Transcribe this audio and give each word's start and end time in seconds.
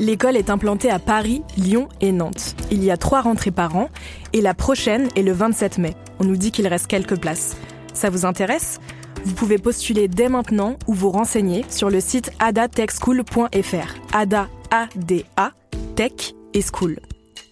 L'école 0.00 0.36
est 0.36 0.50
implantée 0.50 0.90
à 0.90 0.98
Paris, 0.98 1.42
Lyon 1.56 1.88
et 2.00 2.10
Nantes. 2.10 2.56
Il 2.70 2.82
y 2.82 2.90
a 2.90 2.96
trois 2.96 3.20
rentrées 3.20 3.52
par 3.52 3.76
an 3.76 3.90
et 4.32 4.40
la 4.40 4.52
prochaine 4.52 5.08
est 5.14 5.22
le 5.22 5.32
27 5.32 5.78
mai. 5.78 5.94
On 6.18 6.24
nous 6.24 6.36
dit 6.36 6.50
qu'il 6.50 6.66
reste 6.66 6.88
quelques 6.88 7.18
places. 7.18 7.56
Ça 7.92 8.10
vous 8.10 8.24
intéresse? 8.26 8.80
Vous 9.24 9.34
pouvez 9.34 9.56
postuler 9.56 10.08
dès 10.08 10.28
maintenant 10.28 10.76
ou 10.88 10.94
vous 10.94 11.10
renseigner 11.10 11.64
sur 11.68 11.90
le 11.90 12.00
site 12.00 12.32
adatechschool.fr. 12.40 13.94
Ada, 14.12 14.48
A-D-A, 14.70 15.52
Tech 15.94 16.34
et 16.54 16.62
School. 16.62 16.98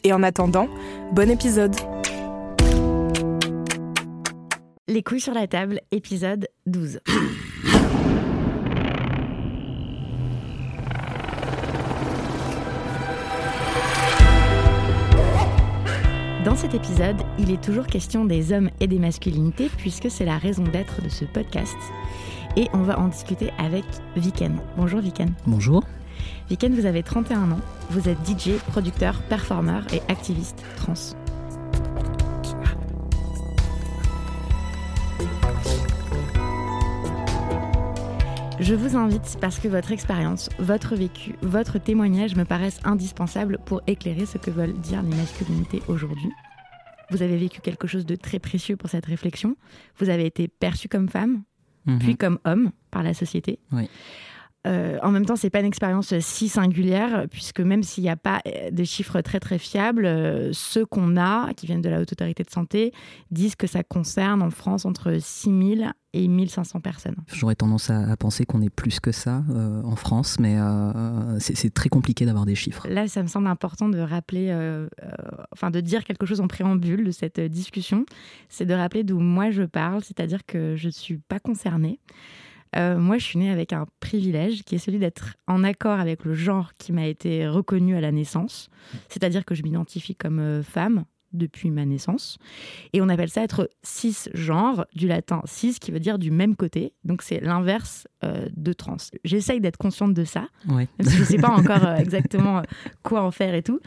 Et 0.05 0.12
en 0.12 0.23
attendant, 0.25 0.69
bon 1.12 1.31
épisode 1.31 1.77
Les 4.89 5.03
couilles 5.05 5.21
sur 5.21 5.33
la 5.33 5.47
table, 5.47 5.81
épisode 5.93 6.49
12. 6.67 6.99
Dans 16.45 16.57
cet 16.57 16.75
épisode, 16.75 17.23
il 17.39 17.53
est 17.53 17.62
toujours 17.62 17.87
question 17.87 18.25
des 18.25 18.53
hommes 18.53 18.69
et 18.81 18.89
des 18.89 18.98
masculinités 18.98 19.71
puisque 19.77 20.11
c'est 20.11 20.25
la 20.25 20.39
raison 20.39 20.65
d'être 20.65 21.01
de 21.01 21.09
ce 21.09 21.25
podcast. 21.25 21.77
Et 22.57 22.69
on 22.73 22.83
va 22.83 22.99
en 22.99 23.09
discuter 23.09 23.51
avec 23.59 23.84
Viken. 24.17 24.59
Bonjour 24.77 25.01
Viken. 25.01 25.33
Bonjour. 25.47 25.84
Viken, 26.51 26.75
vous 26.75 26.87
avez 26.87 27.05
31 27.05 27.53
ans. 27.53 27.61
Vous 27.91 28.09
êtes 28.09 28.19
DJ, 28.27 28.59
producteur, 28.73 29.23
performeur 29.29 29.84
et 29.95 30.03
activiste 30.11 30.65
trans. 30.77 30.95
Je 38.61 38.75
vous 38.75 38.97
invite 38.97 39.36
parce 39.41 39.58
que 39.58 39.69
votre 39.69 39.92
expérience, 39.92 40.48
votre 40.58 40.95
vécu, 40.95 41.34
votre 41.42 41.78
témoignage 41.78 42.36
me 42.36 42.45
paraissent 42.45 42.81
indispensables 42.84 43.59
pour 43.64 43.83
éclairer 43.86 44.27
ce 44.27 44.39
que 44.39 44.50
veulent 44.50 44.75
dire 44.75 45.03
les 45.03 45.14
masculinités 45.17 45.83
aujourd'hui. 45.89 46.31
Vous 47.11 47.22
avez 47.22 47.36
vécu 47.36 47.61
quelque 47.61 47.87
chose 47.87 48.06
de 48.06 48.15
très 48.16 48.38
précieux 48.38 48.77
pour 48.77 48.88
cette 48.88 49.06
réflexion. 49.06 49.56
Vous 49.99 50.09
avez 50.09 50.27
été 50.27 50.49
perçu 50.49 50.88
comme 50.88 51.09
femme, 51.09 51.43
Mhm. 51.87 51.99
puis 51.99 52.16
comme 52.16 52.38
homme 52.44 52.71
par 52.93 53.03
la 53.03 53.12
société. 53.15 53.59
Oui. 53.72 53.88
Euh, 54.67 54.99
en 55.03 55.11
même 55.11 55.27
temps, 55.27 55.37
c'est 55.37 55.50
pas 55.50 55.61
une 55.61 55.67
expérience 55.67 56.17
si 56.21 56.49
singulière, 56.49 57.27
puisque 57.31 57.61
même 57.61 57.83
s'il 57.83 58.05
n'y 58.05 58.11
a 58.11 58.17
pas 58.17 58.41
euh, 58.47 58.71
de 58.71 58.84
chiffres 58.84 59.21
très 59.21 59.41
très 59.41 59.59
fiables, 59.59 60.06
euh, 60.06 60.50
ceux 60.53 60.87
qu'on 60.87 61.17
a, 61.17 61.53
qui 61.55 61.67
viennent 61.67 61.83
de 61.83 61.89
la 61.89 62.00
Haute 62.00 62.12
Autorité 62.12 62.45
de 62.45 62.50
Santé, 62.50 62.93
disent 63.31 63.56
que 63.56 63.67
ça 63.67 63.83
concerne 63.83 64.41
en 64.43 64.51
France 64.51 64.84
entre 64.84 65.17
6 65.21 65.77
000 65.78 65.91
et 66.15 66.28
1 66.28 66.47
500 66.47 66.81
personnes. 66.81 67.17
J'aurais 67.33 67.56
tendance 67.56 67.91
à, 67.91 68.09
à 68.09 68.17
penser 68.17 68.45
qu'on 68.45 68.62
est 68.62 68.71
plus 68.71 69.01
que 69.01 69.11
ça 69.11 69.43
euh, 69.51 69.83
en 69.83 69.97
France, 69.97 70.39
mais 70.39 70.56
c'est 71.39 71.72
très 71.75 71.89
compliqué 71.89 72.25
d'avoir 72.27 72.47
des 72.47 72.55
chiffres. 72.55 72.87
Là, 72.89 73.09
ça 73.09 73.22
me 73.22 73.28
semble 73.28 73.49
important 73.49 73.89
de 73.89 73.99
rappeler, 73.99 74.53
enfin 75.53 75.71
de 75.71 75.81
dire 75.81 76.05
quelque 76.05 76.27
chose 76.27 76.41
en 76.41 76.49
préambule 76.49 77.05
de 77.05 77.11
cette 77.11 77.41
discussion, 77.41 78.05
c'est 78.49 78.67
de 78.67 78.75
rappeler 78.75 79.03
d'où 79.03 79.19
moi 79.19 79.51
je 79.51 79.62
parle, 79.62 80.05
c'est-à-dire 80.05 80.45
que 80.47 80.77
je 80.77 80.87
ne 80.87 80.93
suis 80.93 81.19
pas 81.19 81.41
concernée. 81.41 81.99
Euh, 82.77 82.99
moi, 82.99 83.19
je 83.19 83.25
suis 83.25 83.38
née 83.38 83.50
avec 83.50 83.72
un 83.72 83.87
privilège 84.00 84.62
qui 84.65 84.75
est 84.75 84.78
celui 84.78 84.99
d'être 84.99 85.34
en 85.47 85.62
accord 85.65 86.00
avec 86.00 86.25
le 86.25 86.34
genre 86.34 86.72
qui 86.78 86.93
m'a 86.93 87.06
été 87.06 87.47
reconnu 87.49 87.97
à 87.97 88.00
la 88.00 88.12
naissance, 88.12 88.69
c'est-à-dire 89.09 89.44
que 89.44 89.55
je 89.55 89.62
m'identifie 89.62 90.15
comme 90.16 90.38
euh, 90.38 90.62
femme 90.62 91.05
depuis 91.33 91.71
ma 91.71 91.87
naissance. 91.87 92.37
Et 92.93 93.00
on 93.00 93.09
appelle 93.09 93.31
ça 93.31 93.43
être 93.43 93.71
cisgenre, 93.83 94.84
du 94.94 95.06
latin 95.09 95.41
cis 95.47 95.78
qui 95.81 95.91
veut 95.91 96.00
dire 96.00 96.19
du 96.19 96.31
même 96.31 96.56
côté. 96.56 96.93
Donc 97.05 97.22
c'est 97.22 97.41
l'inverse 97.41 98.06
euh, 98.22 98.49
de 98.55 98.72
trans. 98.75 98.99
J'essaye 99.25 99.60
d'être 99.60 99.78
consciente 99.78 100.12
de 100.12 100.25
ça, 100.25 100.49
Ouais. 100.69 100.89
même 100.99 101.09
si 101.09 101.15
je 101.16 101.21
ne 101.21 101.25
sais 101.25 101.39
pas 101.39 101.49
encore 101.50 101.84
euh, 101.87 101.97
exactement 101.97 102.62
quoi 103.03 103.22
en 103.22 103.31
faire 103.31 103.54
et 103.54 103.62
tout. 103.62 103.81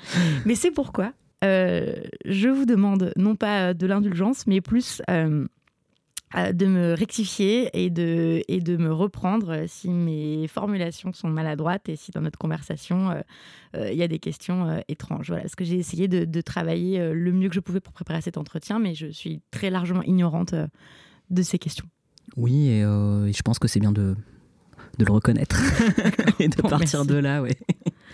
Mais 0.46 0.56
c'est 0.56 0.72
pourquoi 0.72 1.14
euh, 1.44 1.94
je 2.26 2.50
vous 2.50 2.66
demande 2.66 3.14
non 3.16 3.36
pas 3.36 3.76
de 3.76 3.86
l'indulgence, 3.86 4.48
mais 4.48 4.62
plus 4.62 5.02
de 6.36 6.66
me 6.66 6.94
rectifier 6.94 7.70
et 7.74 7.90
de, 7.90 8.42
et 8.48 8.60
de 8.60 8.76
me 8.78 8.92
reprendre 8.92 9.66
si 9.68 9.90
mes 9.90 10.48
formulations 10.48 11.14
sont 11.14 11.30
maladroites 11.30 11.88
et 11.88 11.96
si 11.96 12.12
dans 12.12 12.22
notre 12.22 12.38
conversation, 12.38 13.10
euh, 13.12 13.22
euh, 13.76 13.92
il 13.92 13.98
y 13.98 14.04
a 14.04 14.08
des 14.08 14.20
questions 14.20 14.68
euh, 14.68 14.80
étranges. 14.88 15.28
Voilà, 15.28 15.44
parce 15.44 15.56
que 15.56 15.64
j'ai 15.64 15.78
essayé 15.78 16.08
de, 16.08 16.26
de 16.26 16.42
travailler 16.42 17.14
le 17.14 17.32
mieux 17.32 17.48
que 17.50 17.56
je 17.56 17.60
pouvais 17.62 17.80
pour 17.80 17.94
préparer 17.94 18.22
cet 18.22 18.38
entretien, 18.38 18.80
mais 18.80 18.96
je 18.96 19.08
suis 19.08 19.42
très 19.52 19.70
largement 19.70 20.04
ignorante 20.04 20.54
de 21.30 21.42
ces 21.42 21.58
questions. 21.58 21.86
Oui, 22.36 22.68
et, 22.68 22.80
et 22.82 22.84
je 23.34 23.42
pense 23.44 23.58
que 23.60 23.68
c'est 23.68 23.80
bien 23.80 23.92
de, 23.94 24.16
de 24.98 25.06
le 25.06 25.12
reconnaître 25.12 25.58
et 26.40 26.50
de 26.50 26.62
Bon, 26.62 26.70
partir 26.70 27.00
merci. 27.00 27.08
de 27.08 27.16
là, 27.16 27.42
ouais. 27.42 27.56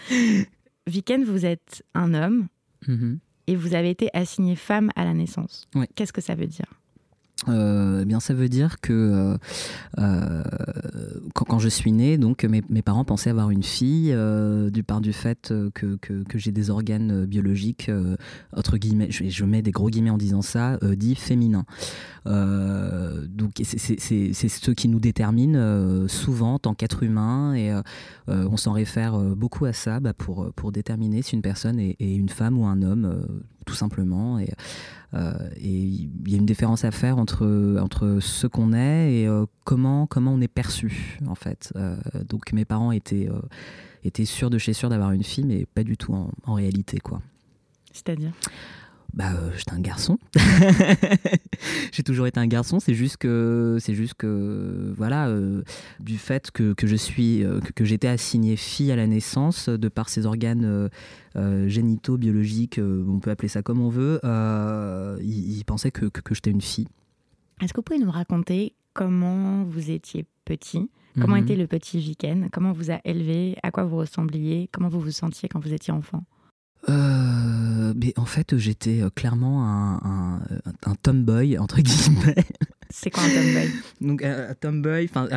Viken, 0.88 1.24
vous 1.24 1.46
êtes 1.46 1.84
un 1.94 2.14
homme 2.14 2.48
Mhm. 2.88 3.20
et 3.48 3.56
vous 3.56 3.76
avez 3.76 3.92
été 3.92 4.10
assigné 4.14 4.56
femme 4.56 4.90
à 4.96 5.06
la 5.06 5.14
naissance. 5.14 5.68
Qu'est-ce 5.96 6.12
que 6.14 6.22
ça 6.22 6.34
veut 6.34 6.48
dire? 6.48 6.66
Euh, 7.48 8.02
eh 8.04 8.06
bien, 8.06 8.20
ça 8.20 8.34
veut 8.34 8.50
dire 8.50 8.80
que 8.82 8.94
euh, 8.94 9.38
euh, 9.98 10.44
quand, 11.34 11.60
je 11.60 11.70
suis 11.70 11.92
née, 11.92 12.18
donc 12.18 12.44
mes, 12.44 12.82
parents 12.82 13.04
pensaient 13.04 13.30
avoir 13.30 13.50
une 13.50 13.64
fille, 13.64 14.16
du 14.72 14.84
par 14.84 15.02
du 15.02 15.14
fait 15.14 15.54
que, 15.74 15.98
j'ai 16.36 16.52
des 16.52 16.70
organes 16.70 17.26
biologiques, 17.26 17.92
entre 18.56 18.78
guillemets, 18.78 19.10
je, 19.10 19.46
mets 19.46 19.62
des 19.62 19.72
gros 19.72 19.90
guillemets 19.90 20.10
en 20.12 20.18
disant 20.18 20.42
ça, 20.42 20.78
dits 20.96 21.16
féminins. 21.16 21.66
Euh, 22.28 23.26
donc 23.28 23.54
c'est- 23.64 23.98
ce 23.98 24.72
qui 24.72 24.88
nous 24.88 25.00
détermine 25.00 26.08
souvent 26.08 26.56
en 26.56 26.60
tant 26.60 26.74
qu'être 26.76 27.04
humain 27.04 27.54
et 27.56 27.74
on 28.28 28.58
s'en 28.58 28.74
réfère 28.74 29.18
beaucoup 29.36 29.66
à 29.66 29.74
ça 29.74 30.00
bah, 30.00 30.14
pour, 30.14 30.72
déterminer 30.72 31.22
si 31.22 31.36
une 31.36 31.42
personne 31.42 31.80
est, 31.80 31.96
une 32.00 32.30
femme 32.30 32.58
ou 32.58 32.66
un 32.66 32.82
homme, 32.82 33.26
tout 33.66 33.74
simplement. 33.76 34.40
Et, 34.40 34.52
euh, 35.14 35.34
et 35.58 35.70
il 35.70 36.30
y 36.30 36.36
a 36.36 36.38
une 36.38 36.46
différence 36.46 36.86
à 36.86 36.92
faire 36.92 37.18
entre, 37.18 37.78
entre 37.82 38.20
ce 38.22 38.48
qu'on 38.48 38.74
est 38.74 39.14
et 39.14 39.28
euh, 39.28 39.46
comment, 39.64 40.08
comment 40.08 40.34
on 40.34 40.42
est 40.42 40.48
perçu, 40.48 41.20
en 41.28 41.36
fait. 41.36 41.74
Euh, 41.76 41.96
donc 42.28 42.54
mes 42.54 42.66
parents 42.66 42.92
étaient, 42.92 43.30
étaient 44.04 44.26
sûrs 44.26 44.50
de 44.50 44.58
chez 44.58 44.74
sûrs 44.74 44.90
d'avoir 44.90 45.12
une 45.12 45.24
fille, 45.24 45.46
mais 45.46 45.66
pas 45.66 45.84
du 45.84 45.98
tout 45.98 46.14
en, 46.14 46.32
en 46.46 46.54
réalité, 46.54 47.00
quoi. 47.00 47.22
C'est-à-dire? 47.92 48.32
Bah, 49.14 49.32
euh, 49.34 49.52
j'étais 49.58 49.74
un 49.74 49.80
garçon. 49.82 50.18
J'ai 51.92 52.04
toujours 52.04 52.28
été 52.28 52.40
un 52.40 52.48
garçon. 52.48 52.80
C'est 52.80 52.94
juste 52.94 53.18
que, 53.18 53.78
c'est 53.80 53.94
juste 53.94 54.14
que, 54.16 54.94
voilà, 54.96 55.28
euh, 55.28 55.64
du 56.00 56.18
fait 56.18 56.50
que, 56.52 56.74
que 56.74 56.88
je 56.88 56.96
suis, 56.96 57.44
euh, 57.44 57.60
que, 57.60 57.72
que 57.74 57.86
j'étais 57.86 58.08
assignée 58.08 58.56
fille 58.56 58.92
à 58.92 58.96
la 58.96 59.08
naissance, 59.08 59.68
de 59.70 59.90
par 59.90 60.10
ses 60.10 60.26
organes 60.26 60.64
euh, 60.66 60.90
euh, 61.36 61.68
génitaux, 61.68 62.18
biologiques, 62.18 62.80
euh, 62.80 63.06
on 63.08 63.20
peut 63.20 63.32
appeler 63.32 63.50
ça 63.50 63.62
comme 63.62 63.82
on 63.82 63.90
veut, 63.90 64.20
euh, 64.24 65.18
ils, 65.22 65.58
ils 65.58 65.66
pensaient 65.66 65.92
que, 65.92 66.06
que, 66.06 66.22
que 66.22 66.34
j'étais 66.34 66.52
une 66.52 66.62
fille. 66.62 66.88
Est-ce 67.62 67.74
que 67.74 67.80
vous 67.80 67.84
pouvez 67.84 68.00
nous 68.00 68.12
raconter 68.12 68.74
comment 68.94 69.64
vous 69.64 69.92
étiez 69.92 70.26
petit? 70.46 70.90
Comment 71.20 71.36
Mhm. 71.36 71.44
était 71.44 71.56
le 71.58 71.68
petit 71.68 72.00
Viken? 72.00 72.48
Comment 72.54 72.72
vous 72.72 72.90
a 72.90 73.02
élevé? 73.04 73.58
À 73.64 73.72
quoi 73.72 73.84
vous 73.84 73.98
ressembliez? 73.98 74.70
Comment 74.72 74.88
vous 74.88 75.02
vous 75.02 75.12
sentiez 75.12 75.50
quand 75.50 75.60
vous 75.60 75.74
étiez 75.74 75.92
enfant? 75.92 76.24
Euh, 76.90 77.94
mais 77.96 78.14
en 78.18 78.26
fait, 78.26 78.58
j'étais 78.58 79.02
euh, 79.02 79.10
clairement 79.10 79.66
un, 79.66 79.96
un, 80.04 80.40
un 80.86 80.96
tomboy, 80.96 81.58
entre 81.58 81.82
guillemets. 81.82 82.36
C'est 82.90 83.10
quoi 83.10 83.24
un 83.24 83.30
tomboy? 83.30 83.70
Donc, 84.02 84.24
un, 84.24 84.50
un 84.50 84.54
tomboy, 84.56 85.06
enfin, 85.10 85.28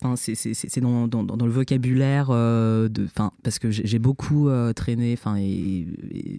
pour- 0.00 0.14
c'est 0.16 0.80
dans, 0.80 1.08
dans, 1.08 1.24
dans, 1.24 1.46
le 1.46 1.52
vocabulaire 1.52 2.28
euh, 2.30 2.88
de, 2.88 3.04
enfin, 3.04 3.32
parce 3.42 3.58
que 3.58 3.70
j'ai 3.70 3.98
beaucoup 3.98 4.48
euh, 4.48 4.72
traîné, 4.72 5.14
enfin, 5.14 5.36
et, 5.38 5.86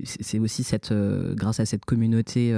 c'est 0.03 0.39
aussi 0.39 0.63
cette, 0.63 0.91
euh, 0.91 1.33
grâce 1.33 1.59
à 1.59 1.65
cette 1.65 1.85
communauté 1.85 2.53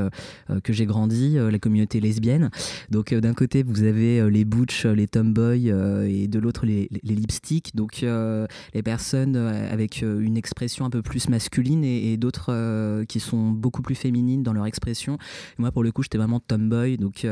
que 0.64 0.74
j'ai 0.74 0.86
grandi, 0.86 1.38
la 1.38 1.60
communauté 1.60 2.00
lesbienne. 2.00 2.50
Donc, 2.90 3.14
d'un 3.14 3.34
côté, 3.34 3.64
vous 3.64 3.84
avez 3.84 4.30
les 4.30 4.46
butch, 4.46 4.86
les 4.86 5.08
tomboys, 5.08 5.68
et 6.08 6.28
de 6.28 6.40
l'autre, 6.40 6.66
les, 6.66 6.90
les, 7.04 7.16
lipsticks. 7.16 7.76
Donc, 7.76 8.04
les 8.04 8.84
personnes 8.84 9.36
avec 9.36 10.02
une 10.02 10.38
expression 10.38 10.86
un 10.86 10.90
peu 10.90 11.02
plus 11.02 11.30
masculine 11.30 11.84
et, 11.84 12.18
d'autres 12.18 13.04
qui 13.06 13.20
sont 13.20 13.50
beaucoup 13.50 13.82
plus 13.82 13.96
féminines 13.96 14.44
dans 14.44 14.54
leur 14.54 14.66
expression. 14.66 15.18
moi, 15.58 15.72
pour 15.72 15.84
le 15.84 15.92
coup, 15.92 16.04
j'étais 16.04 16.18
vraiment 16.18 16.40
tomboy, 16.40 16.98
donc, 16.98 17.26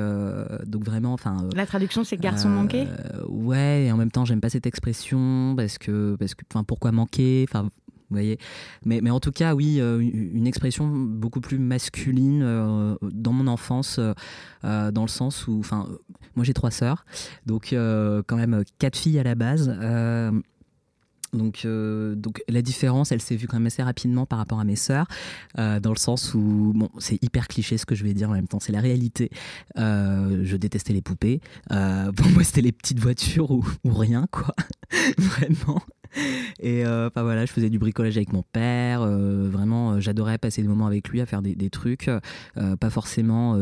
donc 0.66 0.84
vraiment, 0.84 1.14
enfin. 1.14 1.38
La 1.56 1.66
traduction, 1.66 2.04
c'est 2.04 2.18
garçon 2.18 2.50
manqué? 2.50 2.86
Ouais 3.28 3.57
et 3.58 3.92
en 3.92 3.98
même 3.98 4.12
temps, 4.12 4.26
j'aime 4.26 4.42
pas 4.42 4.50
cette 4.50 4.66
expression 4.66 5.54
parce 5.56 5.78
que, 5.78 6.16
parce 6.20 6.36
que, 6.36 6.44
pourquoi 6.66 6.92
manquer 6.92 7.46
Enfin, 7.48 7.70
vous 8.10 8.16
voyez 8.16 8.38
mais, 8.86 9.02
mais 9.02 9.10
en 9.10 9.20
tout 9.20 9.32
cas, 9.32 9.54
oui, 9.54 9.80
euh, 9.80 10.00
une 10.00 10.48
expression 10.48 10.88
beaucoup 10.88 11.42
plus 11.42 11.60
masculine 11.60 12.42
euh, 12.42 12.96
dans 13.02 13.34
mon 13.34 13.48
enfance, 13.48 14.00
euh, 14.00 14.92
dans 14.92 15.02
le 15.02 15.10
sens 15.10 15.48
où, 15.48 15.60
enfin, 15.60 15.88
moi 16.36 16.46
j'ai 16.46 16.54
trois 16.54 16.72
sœurs, 16.72 17.06
donc 17.46 17.70
quand 17.72 18.36
même 18.38 18.64
quatre 18.80 18.98
filles 18.98 19.20
à 19.20 19.24
la 19.24 19.36
base. 19.36 19.76
Donc, 21.38 21.62
euh, 21.66 22.16
donc 22.16 22.42
la 22.48 22.62
différence, 22.62 23.12
elle 23.12 23.22
s'est 23.22 23.36
vue 23.36 23.48
quand 23.48 23.58
même 23.58 23.68
assez 23.68 23.84
rapidement 23.84 24.26
par 24.26 24.40
rapport 24.40 24.60
à 24.60 24.64
mes 24.64 24.76
sœurs, 24.76 25.08
euh, 25.58 25.80
dans 25.80 25.92
le 25.92 25.98
sens 25.98 26.34
où, 26.34 26.74
bon, 26.76 26.90
c'est 27.00 27.22
hyper 27.24 27.48
cliché 27.48 27.78
ce 27.78 27.86
que 27.86 27.96
je 27.96 28.04
vais 28.04 28.14
dire 28.14 28.30
en 28.30 28.34
même 28.34 28.48
temps, 28.48 28.60
c'est 28.60 28.72
la 28.72 28.82
réalité. 28.82 29.30
Euh, 29.78 30.42
je 30.44 30.58
détestais 30.58 30.94
les 30.94 31.02
poupées. 31.02 31.42
pour 31.70 32.30
moi, 32.32 32.44
c'était 32.44 32.62
les 32.62 32.72
petites 32.72 33.00
voitures 33.00 33.52
ou, 33.52 33.64
rien, 33.86 34.28
quoi. 34.32 34.54
Vraiment. 35.18 35.82
Et 36.62 36.84
enfin 36.86 37.22
voilà, 37.22 37.46
je 37.46 37.52
faisais 37.52 37.70
du 37.70 37.78
bricolage 37.78 38.16
avec 38.16 38.32
mon 38.32 38.42
père. 38.42 39.06
vraiment, 39.06 40.00
j'adorais 40.00 40.38
passer 40.38 40.62
des 40.62 40.68
moments 40.68 40.88
avec 40.88 41.10
lui 41.10 41.22
à 41.22 41.26
faire 41.26 41.42
des, 41.42 41.54
des 41.54 41.70
trucs, 41.70 42.10
pas 42.56 42.90
forcément 42.90 43.60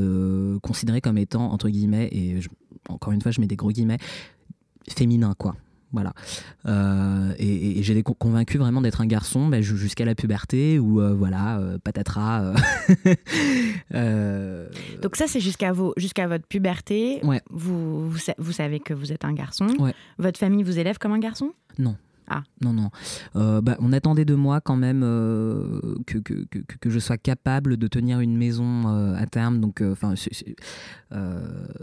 considérés 0.61 1.01
comme 1.01 1.17
étant 1.17 1.51
entre 1.51 1.69
guillemets. 1.69 2.07
Et 2.11 2.39
encore 2.87 3.13
une 3.13 3.21
fois, 3.21 3.31
je 3.31 3.41
mets 3.41 3.47
des 3.47 3.55
gros 3.55 3.71
guillemets 3.71 3.97
féminins, 4.87 5.33
quoi. 5.37 5.55
Voilà. 5.91 6.13
Euh, 6.65 7.33
et, 7.37 7.81
j'ai 7.83 8.03
convaincu 8.03 8.57
vraiment 8.57 8.81
d'être 8.81 9.01
un 9.01 9.05
garçon 9.05 9.47
bah, 9.47 9.61
jusqu'à 9.61 10.05
la 10.05 10.15
puberté 10.15 10.79
où, 10.79 11.01
euh, 11.01 11.13
voilà, 11.13 11.59
euh, 11.59 11.77
patatras. 11.77 12.53
Donc, 15.01 15.15
ça, 15.15 15.27
c'est 15.27 15.39
jusqu'à 15.39 15.73
jusqu'à 15.97 16.27
votre 16.27 16.45
puberté. 16.47 17.19
Ouais. 17.23 17.41
Vous, 17.49 18.09
vous, 18.09 18.51
savez 18.51 18.79
que 18.79 18.93
vous 18.93 19.11
êtes 19.11 19.25
un 19.25 19.33
garçon. 19.33 19.67
Ouais. 19.79 19.93
Votre 20.17 20.39
famille 20.39 20.63
vous 20.63 20.79
élève 20.79 20.97
comme 20.97 21.13
un 21.13 21.19
garçon? 21.19 21.53
Non. 21.77 21.95
Ah. 22.27 22.43
Non, 22.61 22.73
non. 22.73 22.89
Euh, 23.35 23.61
bah, 23.61 23.77
on 23.79 23.93
attendait 23.93 24.25
de 24.25 24.33
moi 24.33 24.59
quand 24.59 24.75
même 24.75 25.01
euh, 25.03 25.95
que, 26.07 26.89
je 26.89 26.99
sois 26.99 27.17
capable 27.17 27.77
de 27.77 27.87
tenir 27.87 28.19
une 28.19 28.35
maison 28.35 28.87
euh, 28.87 29.15
à 29.15 29.27
terme. 29.27 29.59
Donc, 29.59 29.81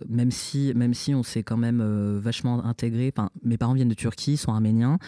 même, 0.09 0.31
si, 0.31 0.73
même 0.75 0.94
si 0.94 1.15
on 1.15 1.23
s'est 1.23 1.43
quand 1.43 1.56
même 1.56 1.83
vachement 2.19 2.65
intégré, 2.65 3.12
mes 3.44 3.56
parents 3.56 3.75
viennent 3.75 3.89
de 3.89 3.94
Turquie, 3.94 4.37
sont 4.37 4.53
arméniens. 4.53 4.99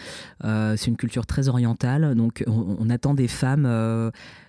c'est 0.41 0.87
une 0.87 0.97
culture 0.97 1.25
très 1.25 1.47
orientale. 1.49 2.15
Donc, 2.15 2.43
on, 2.47 2.89
attend 2.89 3.13
des 3.13 3.27
femmes. 3.27 3.67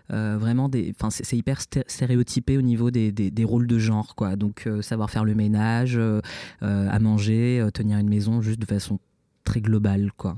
vraiment 0.08 0.68
des 0.68 0.94
enfin 0.96 1.10
c'est 1.10 1.36
hyper 1.36 1.60
stéréotypé 1.60 2.56
au 2.56 2.62
niveau 2.62 2.92
des, 2.92 3.10
des, 3.10 3.44
rôles 3.44 3.66
de 3.66 3.78
genre 3.78 4.14
quoi 4.14 4.36
donc 4.36 4.68
savoir 4.80 5.10
faire 5.10 5.24
le 5.24 5.34
ménage 5.34 5.98
à 6.60 6.98
manger 7.00 7.66
tenir 7.74 7.98
une 7.98 8.08
maison 8.08 8.40
juste 8.40 8.60
de 8.60 8.66
façon 8.66 9.00
très 9.42 9.60
globale 9.60 10.12
quoi 10.16 10.36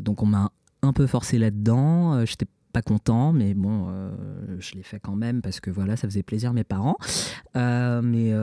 donc 0.00 0.22
on 0.22 0.26
m'a 0.26 0.50
un 0.84 0.92
peu 0.92 1.06
forcé 1.06 1.38
là-dedans. 1.38 2.14
Euh, 2.14 2.26
j'étais 2.26 2.46
pas 2.72 2.82
content, 2.82 3.32
mais 3.32 3.54
bon, 3.54 3.86
euh, 3.88 4.10
je 4.58 4.74
l'ai 4.74 4.82
fait 4.82 5.00
quand 5.00 5.16
même 5.16 5.42
parce 5.42 5.60
que 5.60 5.70
voilà, 5.70 5.96
ça 5.96 6.08
faisait 6.08 6.22
plaisir 6.22 6.50
à 6.50 6.52
mes 6.52 6.64
parents. 6.64 6.96
mais 7.54 8.34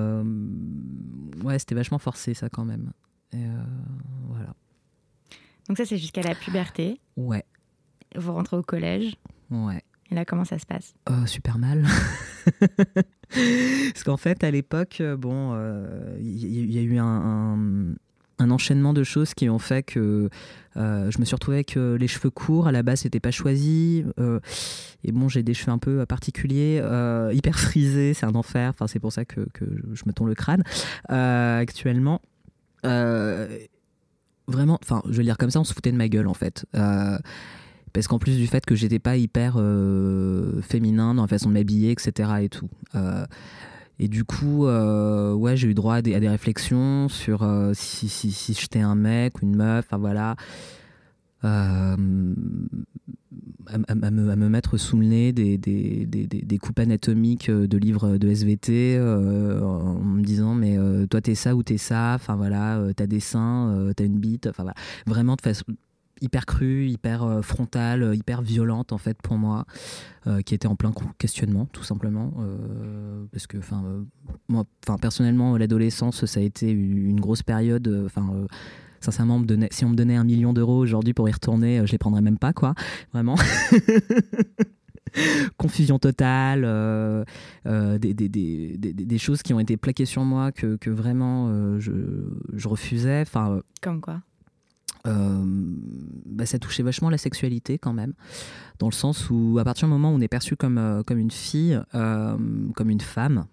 ouais, 1.44 1.60
c'était 1.60 1.76
vachement 1.76 2.00
forcé 2.00 2.34
ça 2.34 2.50
quand 2.50 2.66
même. 2.66 2.92
Et 3.34 3.46
voilà. 4.28 4.54
Donc 5.68 5.78
ça, 5.78 5.86
c'est 5.86 5.98
jusqu'à 5.98 6.22
la 6.22 6.36
puberté. 6.36 7.00
Ouais. 7.16 7.46
Vous 8.16 8.34
rentrez 8.34 8.58
au 8.58 8.64
collège. 8.64 9.16
Ouais. 9.50 9.82
Et 10.10 10.16
là, 10.16 10.26
comment 10.26 10.44
ça 10.44 10.60
se 10.60 10.66
passe? 10.66 10.94
Super 11.26 11.58
mal. 11.58 11.86
Parce 13.32 14.04
qu'en 14.04 14.18
fait, 14.18 14.44
à 14.44 14.52
l'époque, 14.52 15.02
bon, 15.18 15.56
il 16.20 16.72
y, 16.72 16.78
a 16.78 16.82
eu 16.82 16.98
un, 16.98 17.06
un 17.06 17.96
enchaînement 18.50 18.94
de 18.94 19.04
choses 19.04 19.34
qui 19.34 19.50
ont 19.50 19.60
fait 19.60 19.84
que 19.84 20.30
euh, 20.78 21.12
je 21.12 21.20
me 21.20 21.26
suis 21.26 21.36
retrouvée 21.36 21.58
avec 21.58 21.76
euh, 21.76 21.98
les 21.98 22.08
cheveux 22.08 22.30
courts. 22.30 22.68
À 22.68 22.72
la 22.72 22.84
base, 22.84 23.02
c'était 23.02 23.20
pas 23.20 23.32
choisi. 23.32 24.06
Euh, 24.20 24.40
et 25.04 25.12
bon, 25.12 25.28
j'ai 25.28 25.44
des 25.44 25.54
cheveux 25.54 25.72
un 25.72 25.78
peu 25.78 26.06
particuliers, 26.06 26.82
hyper 27.34 27.60
frisés. 27.60 28.14
C'est 28.14 28.26
un 28.26 28.36
enfer. 28.36 28.70
Enfin, 28.70 28.88
c'est 28.88 29.00
pour 29.00 29.12
ça 29.12 29.26
que, 29.26 29.42
que, 29.54 29.66
je 29.94 30.04
me 30.06 30.14
tourne 30.14 30.30
le 30.30 30.36
crâne 30.36 30.64
actuellement. 31.10 32.22
vraiment, 32.84 34.80
enfin, 34.82 35.02
je 35.06 35.12
vais 35.12 35.18
le 35.18 35.24
dire 35.24 35.38
comme 35.38 35.52
ça, 35.52 35.60
on 35.60 35.64
se 35.64 35.74
foutait 35.74 35.92
de 35.92 35.98
ma 35.98 36.10
gueule 36.10 36.28
en 36.28 36.34
fait 36.34 36.66
parce 37.94 38.08
qu'en 38.08 38.20
plus 38.20 38.38
du 38.38 38.48
fait 38.48 38.66
que 38.66 38.74
j'étais 38.74 39.00
pas 39.00 39.18
hyper 39.18 39.56
féminin 40.62 41.14
dans 41.14 41.24
la 41.24 41.28
façon 41.28 41.50
de 41.50 41.54
m'habiller, 41.54 41.92
etc. 41.92 42.30
et 42.42 42.50
tout. 42.50 42.70
Et 44.04 44.08
du 44.08 44.26
coup, 44.26 44.66
euh, 44.66 45.32
ouais, 45.36 45.56
j'ai 45.56 45.68
eu 45.68 45.76
droit 45.76 45.94
à 45.94 46.02
des, 46.02 46.18
réflexions 46.18 47.08
sur 47.08 47.44
euh, 47.44 47.74
si, 47.76 48.10
si, 48.10 48.32
si 48.32 48.56
j'étais 48.56 48.80
un 48.80 48.96
mec 48.96 49.38
ou 49.38 49.46
une 49.46 49.56
meuf, 49.56 49.86
enfin 49.86 50.00
voilà. 50.00 50.36
Euh, 51.44 51.96
à, 53.68 53.78
me, 53.78 54.32
à, 54.32 54.36
me, 54.36 54.50
mettre 54.50 54.78
sous 54.78 54.98
le 54.98 55.06
nez 55.06 55.32
des, 55.34 55.60
des, 55.60 56.08
des, 56.08 56.26
des 56.26 56.58
coupes 56.58 56.80
anatomiques 56.80 57.52
de 57.52 57.78
livres 57.78 58.18
de 58.18 58.28
SVT 58.28 59.00
en 59.00 60.00
me 60.00 60.24
disant 60.24 60.56
mais 60.56 60.78
toi 61.08 61.22
t'es 61.22 61.36
ça 61.36 61.56
ou 61.56 61.64
t'es 61.64 61.78
ça, 61.78 62.14
enfin 62.16 62.36
voilà, 62.36 62.80
t'as 62.96 63.08
des 63.08 63.20
seins, 63.20 63.92
t'as 63.96 64.06
une 64.06 64.20
bite, 64.20 64.48
enfin 64.48 64.64
voilà. 64.64 64.76
Vraiment 65.06 65.36
de 65.36 65.42
façon 65.42 65.64
hyper 66.22 66.46
crue, 66.46 66.88
hyper 66.88 67.24
euh, 67.24 67.42
frontale, 67.42 68.04
euh, 68.04 68.16
hyper 68.16 68.42
violente 68.42 68.94
en 68.94 68.98
fait 68.98 69.18
pour 69.22 69.38
moi, 69.38 69.66
euh, 70.28 70.42
qui 70.42 70.54
était 70.54 70.68
en 70.68 70.76
plein 70.76 70.94
questionnement 71.18 71.66
tout 71.66 71.84
simplement. 71.84 72.34
parce 73.32 73.48
que 73.48 73.58
enfin 73.58 73.84
moi, 74.48 74.66
personnellement 75.02 75.58
l'adolescence 75.58 76.26
ça 76.26 76.40
a 76.40 76.44
été 76.44 76.72
une 76.72 77.20
grosse 77.20 77.44
période. 77.44 78.10
Sincèrement, 79.00 79.42
si 79.72 79.84
on 79.84 79.90
me 79.90 79.96
donnait 79.96 80.16
un 80.16 80.24
million 80.24 80.54
d'euros 80.54 80.78
aujourd'hui 80.78 81.16
pour 81.16 81.28
y 81.28 81.32
retourner, 81.32 81.82
je 81.88 81.92
les 81.92 81.98
prendrais 81.98 82.22
même 82.22 82.38
pas 82.38 82.54
quoi, 82.54 82.76
vraiment. 83.14 83.36
confusion 85.58 86.00
totale, 86.00 86.62
des, 87.66 88.14
des, 88.14 88.30
des, 88.30 88.78
des, 88.78 89.18
choses 89.18 89.42
qui 89.42 89.54
ont 89.54 89.60
été 89.60 89.76
plaquées 89.76 90.06
sur 90.06 90.24
moi 90.24 90.52
que, 90.52 90.78
que 90.78 90.90
vraiment 90.90 91.80
je, 91.80 91.92
je, 92.54 92.68
refusais. 92.68 93.22
Enfin, 93.22 93.62
Comme 93.82 94.00
quoi? 94.00 94.22
Euh, 95.08 95.44
bah, 96.26 96.46
ça 96.46 96.60
touchait 96.60 96.84
vachement 96.84 97.10
la 97.10 97.18
sexualité 97.18 97.78
quand 97.78 97.94
même, 97.94 98.14
dans 98.80 98.88
le 98.88 98.94
sens 98.94 99.30
où 99.30 99.58
à 99.60 99.64
partir 99.64 99.88
du 99.88 99.94
moment 99.94 100.12
où 100.12 100.16
on 100.16 100.22
est 100.22 100.28
perçu 100.28 100.56
comme, 100.56 100.78
euh, 100.78 101.04
comme 101.04 101.18
une 101.18 101.32
fille, 101.32 101.80
euh, 101.96 102.38
comme 102.76 102.90
une 102.90 103.02
femme, 103.02 103.46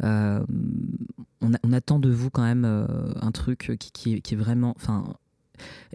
on, 0.00 1.72
attend 1.72 1.98
de 2.00 2.10
vous 2.10 2.28
quand 2.30 2.42
même 2.42 2.64
un 2.64 3.30
truc 3.30 3.76
qui, 3.78 3.92
qui, 3.92 4.20
qui 4.20 4.34
est 4.34 4.36
vraiment... 4.36 4.74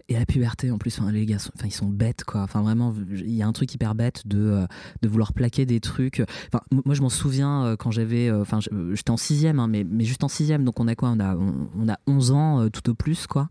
et 0.08 0.14
la 0.14 0.24
puberté 0.24 0.70
en 0.70 0.78
plus, 0.78 1.00
les 1.12 1.26
gars, 1.26 1.36
enfin, 1.36 1.66
ils 1.66 1.72
sont 1.72 1.88
bêtes 1.88 2.24
quoi. 2.24 2.42
Enfin 2.42 2.62
vraiment, 2.62 2.94
il 3.10 3.34
y 3.34 3.42
a 3.42 3.46
un 3.46 3.52
truc 3.52 3.74
hyper 3.74 3.94
bête 3.94 4.26
de, 4.26 4.66
de 5.02 5.08
vouloir 5.08 5.32
plaquer 5.32 5.66
des 5.66 5.80
trucs. 5.80 6.22
Enfin, 6.52 6.62
moi 6.84 6.94
je 6.94 7.02
m'en 7.02 7.08
souviens 7.08 7.76
quand 7.78 7.90
j'avais, 7.90 8.30
enfin, 8.30 8.60
j'étais 8.92 9.10
en 9.10 9.16
sixième, 9.16 9.60
hein, 9.60 9.68
mais, 9.68 9.84
mais 9.84 10.04
juste 10.04 10.24
en 10.24 10.28
sixième, 10.28 10.64
donc 10.64 10.80
on 10.80 10.88
a 10.88 10.94
quoi? 10.94 11.10
On 11.10 11.20
a 11.20 11.36
on, 11.36 11.88
a 11.88 11.98
11 12.06 12.30
ans 12.32 12.68
tout 12.70 12.88
au 12.90 12.94
plus 12.94 13.26
quoi. 13.26 13.48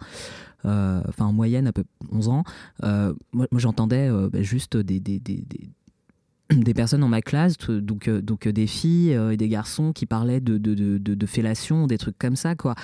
Euh, 0.66 1.02
enfin 1.08 1.26
en 1.26 1.34
moyenne 1.34 1.68
à 1.68 1.72
peu 1.72 1.84
11 2.12 2.30
ans, 2.30 2.44
euh, 2.84 3.14
moi, 3.32 3.48
j'entendais 3.54 4.10
euh, 4.10 4.30
bah, 4.30 4.42
juste 4.42 4.76
des, 4.76 5.00
des, 5.00 5.20
des, 5.20 5.46
des 6.50 6.74
personnes 6.74 7.02
dans 7.02 7.08
ma 7.08 7.22
classe, 7.22 7.58
donc, 7.58 8.10
donc 8.10 8.48
des 8.48 8.68
filles 8.68 9.12
et 9.12 9.38
des 9.38 9.50
garçons 9.50 9.94
qui 9.94 10.06
parlaient 10.06 10.42
de, 10.42 10.58
de, 10.58 10.98
de, 10.98 11.26
fellation, 11.26 11.88
des 11.88 11.98
trucs 11.98 12.18
comme 12.18 12.36
ça, 12.36 12.56
quoi. 12.56 12.76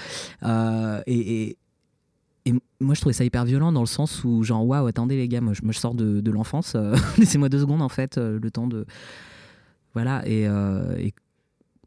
et, 1.08 1.58
moi, 2.80 2.94
je 2.94 3.00
trouvais 3.00 3.14
ça 3.14 3.24
hyper 3.24 3.46
violent 3.46 3.72
dans 3.72 3.82
le 3.82 3.88
sens 3.88 4.24
où, 4.24 4.44
genre, 4.44 4.66
waouh, 4.66 4.88
attendez 4.88 5.16
les 5.16 5.28
gars, 5.28 5.42
moi, 5.42 5.54
je, 5.54 5.78
sors 5.78 5.96
de, 5.96 6.32
l'enfance, 6.32 6.76
laissez-moi 7.18 7.50
deux 7.50 7.60
secondes, 7.60 7.82
en 7.82 7.90
fait, 7.90 8.18
le 8.18 8.52
temps 8.52 8.68
de. 8.68 8.86
Voilà, 9.94 10.28
et, 10.28 10.44
et 10.44 11.14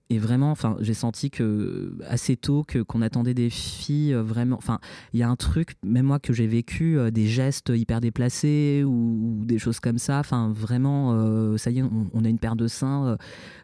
et 0.08 0.18
vraiment, 0.18 0.52
enfin, 0.52 0.76
j'ai 0.80 0.94
senti 0.94 1.30
que 1.30 1.92
assez 2.08 2.36
tôt 2.36 2.62
que 2.62 2.78
qu'on 2.78 3.02
attendait 3.02 3.34
des 3.34 3.50
filles 3.50 4.14
euh, 4.14 4.22
vraiment. 4.22 4.56
Enfin, 4.56 4.78
il 5.12 5.18
y 5.18 5.25
a 5.25 5.28
un 5.28 5.34
truc, 5.34 5.75
même 5.84 6.06
moi 6.06 6.20
que 6.20 6.32
j'ai 6.32 6.46
vécu, 6.46 6.96
euh, 6.96 7.10
des 7.10 7.26
gestes 7.26 7.72
hyper 7.75 8.00
déplacés 8.00 8.84
ou, 8.86 9.42
des 9.44 9.58
choses 9.58 9.80
comme 9.80 9.98
ça. 9.98 10.20
Enfin, 10.20 10.52
vraiment, 10.54 11.12
euh, 11.12 11.56
ça 11.56 11.72
y 11.72 11.80
est, 11.80 11.84
on, 12.12 12.25
a 12.25 12.28
une 12.28 12.38
paire 12.38 12.54
de 12.54 12.68
seins. 12.68 13.16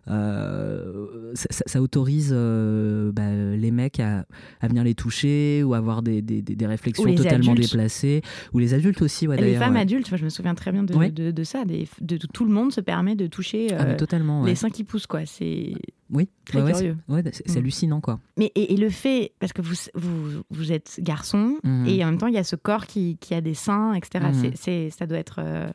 Ça, 0.07 1.81
autorise 1.81 2.33
bah, 2.33 3.33
les 3.33 3.71
mecs 3.71 4.01
à, 4.01 4.27
à, 4.61 4.67
venir 4.67 4.83
les 4.83 4.95
toucher 4.95 5.63
ou 5.63 5.75
avoir 5.75 6.03
des, 6.03 6.23
des, 6.23 6.43
des 6.43 6.67
réflexions 6.67 7.15
totalement 7.15 7.55
déplacées. 7.55 8.23
Ou 8.53 8.59
les 8.59 8.75
adultes 8.75 9.01
aussi, 9.01 9.29
ouais, 9.29 9.37
Les 9.37 9.55
femmes 9.55 9.77
adultes, 9.77 10.09
je 10.17 10.25
me 10.25 10.29
souviens 10.29 10.57
très 10.57 10.73
bien 10.73 10.83
de, 10.83 11.31
de, 11.31 11.45
ça. 11.45 11.65
Des, 11.65 11.87
de, 12.01 12.17
tout 12.17 12.45
le 12.45 12.53
monde 12.53 12.73
se 12.73 12.81
permet 12.81 13.15
de 13.15 13.29
toucher 13.29 13.73
ah, 13.75 13.95
totalement, 13.95 14.45
les 14.45 14.57
seins 14.57 14.71
qui 14.71 14.83
poussent, 14.83 15.07
quoi. 15.07 15.25
C'est 15.25 15.75
oui, 16.13 16.29
très 16.45 16.63
curieux. 16.63 16.97
c'est 17.33 17.49
mm. 17.49 17.57
hallucinant, 17.57 18.01
quoi. 18.03 18.21
Mais 18.37 18.53
et, 18.55 18.77
le 18.77 18.91
fait, 18.91 19.33
parce 19.39 19.55
que 19.55 19.63
vous, 19.63 19.75
vous, 19.95 20.43
vous 20.51 20.73
êtes 20.73 21.01
garçon, 21.01 21.59
mm. 21.65 21.87
et 21.87 22.05
en 22.05 22.09
même 22.09 22.19
temps, 22.19 22.27
il 22.27 22.35
y 22.35 22.39
a 22.39 22.45
ce 22.45 22.55
corps 22.55 22.87
qui, 22.87 23.17
qui 23.19 23.35
a 23.35 23.41
des 23.41 23.55
seins, 23.55 23.95
etc. 23.95 24.27
Mm. 24.27 24.51
C'est, 24.55 24.91
ça 24.91 25.07
doit 25.07 25.19
être. 25.19 25.37
Euh, 25.39 25.69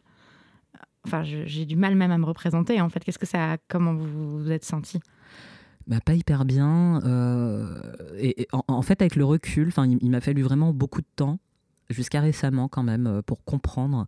enfin, 1.06 1.24
j'ai 1.24 1.66
du 1.66 1.76
mal 1.76 1.96
même 1.96 2.12
à 2.12 2.18
me 2.20 2.26
représenter, 2.26 2.80
en 2.80 2.90
fait. 2.90 3.04
Qu'est-ce 3.04 3.20
que 3.20 3.26
ça. 3.26 3.58
Comment 3.68 3.96
vous 3.96 4.44
vous 4.44 4.52
êtes 4.52 4.64
senti? 4.64 5.00
Bah, 5.88 6.00
pas 6.06 6.14
hyper 6.14 6.46
bien. 6.46 7.02
Euh, 7.04 7.82
et, 8.20 8.48
en, 8.52 8.82
fait, 8.84 9.02
avec 9.02 9.16
le 9.16 9.26
recul, 9.26 9.74
il, 9.76 9.98
il 10.02 10.12
m'a 10.12 10.22
fallu 10.22 10.44
vraiment 10.44 10.72
beaucoup 10.72 11.02
de 11.02 11.08
temps, 11.16 11.40
jusqu'à 11.90 12.22
récemment 12.22 12.68
quand 12.68 12.84
même, 12.84 13.08
euh, 13.08 13.22
pour 13.24 13.44
comprendre 13.44 14.06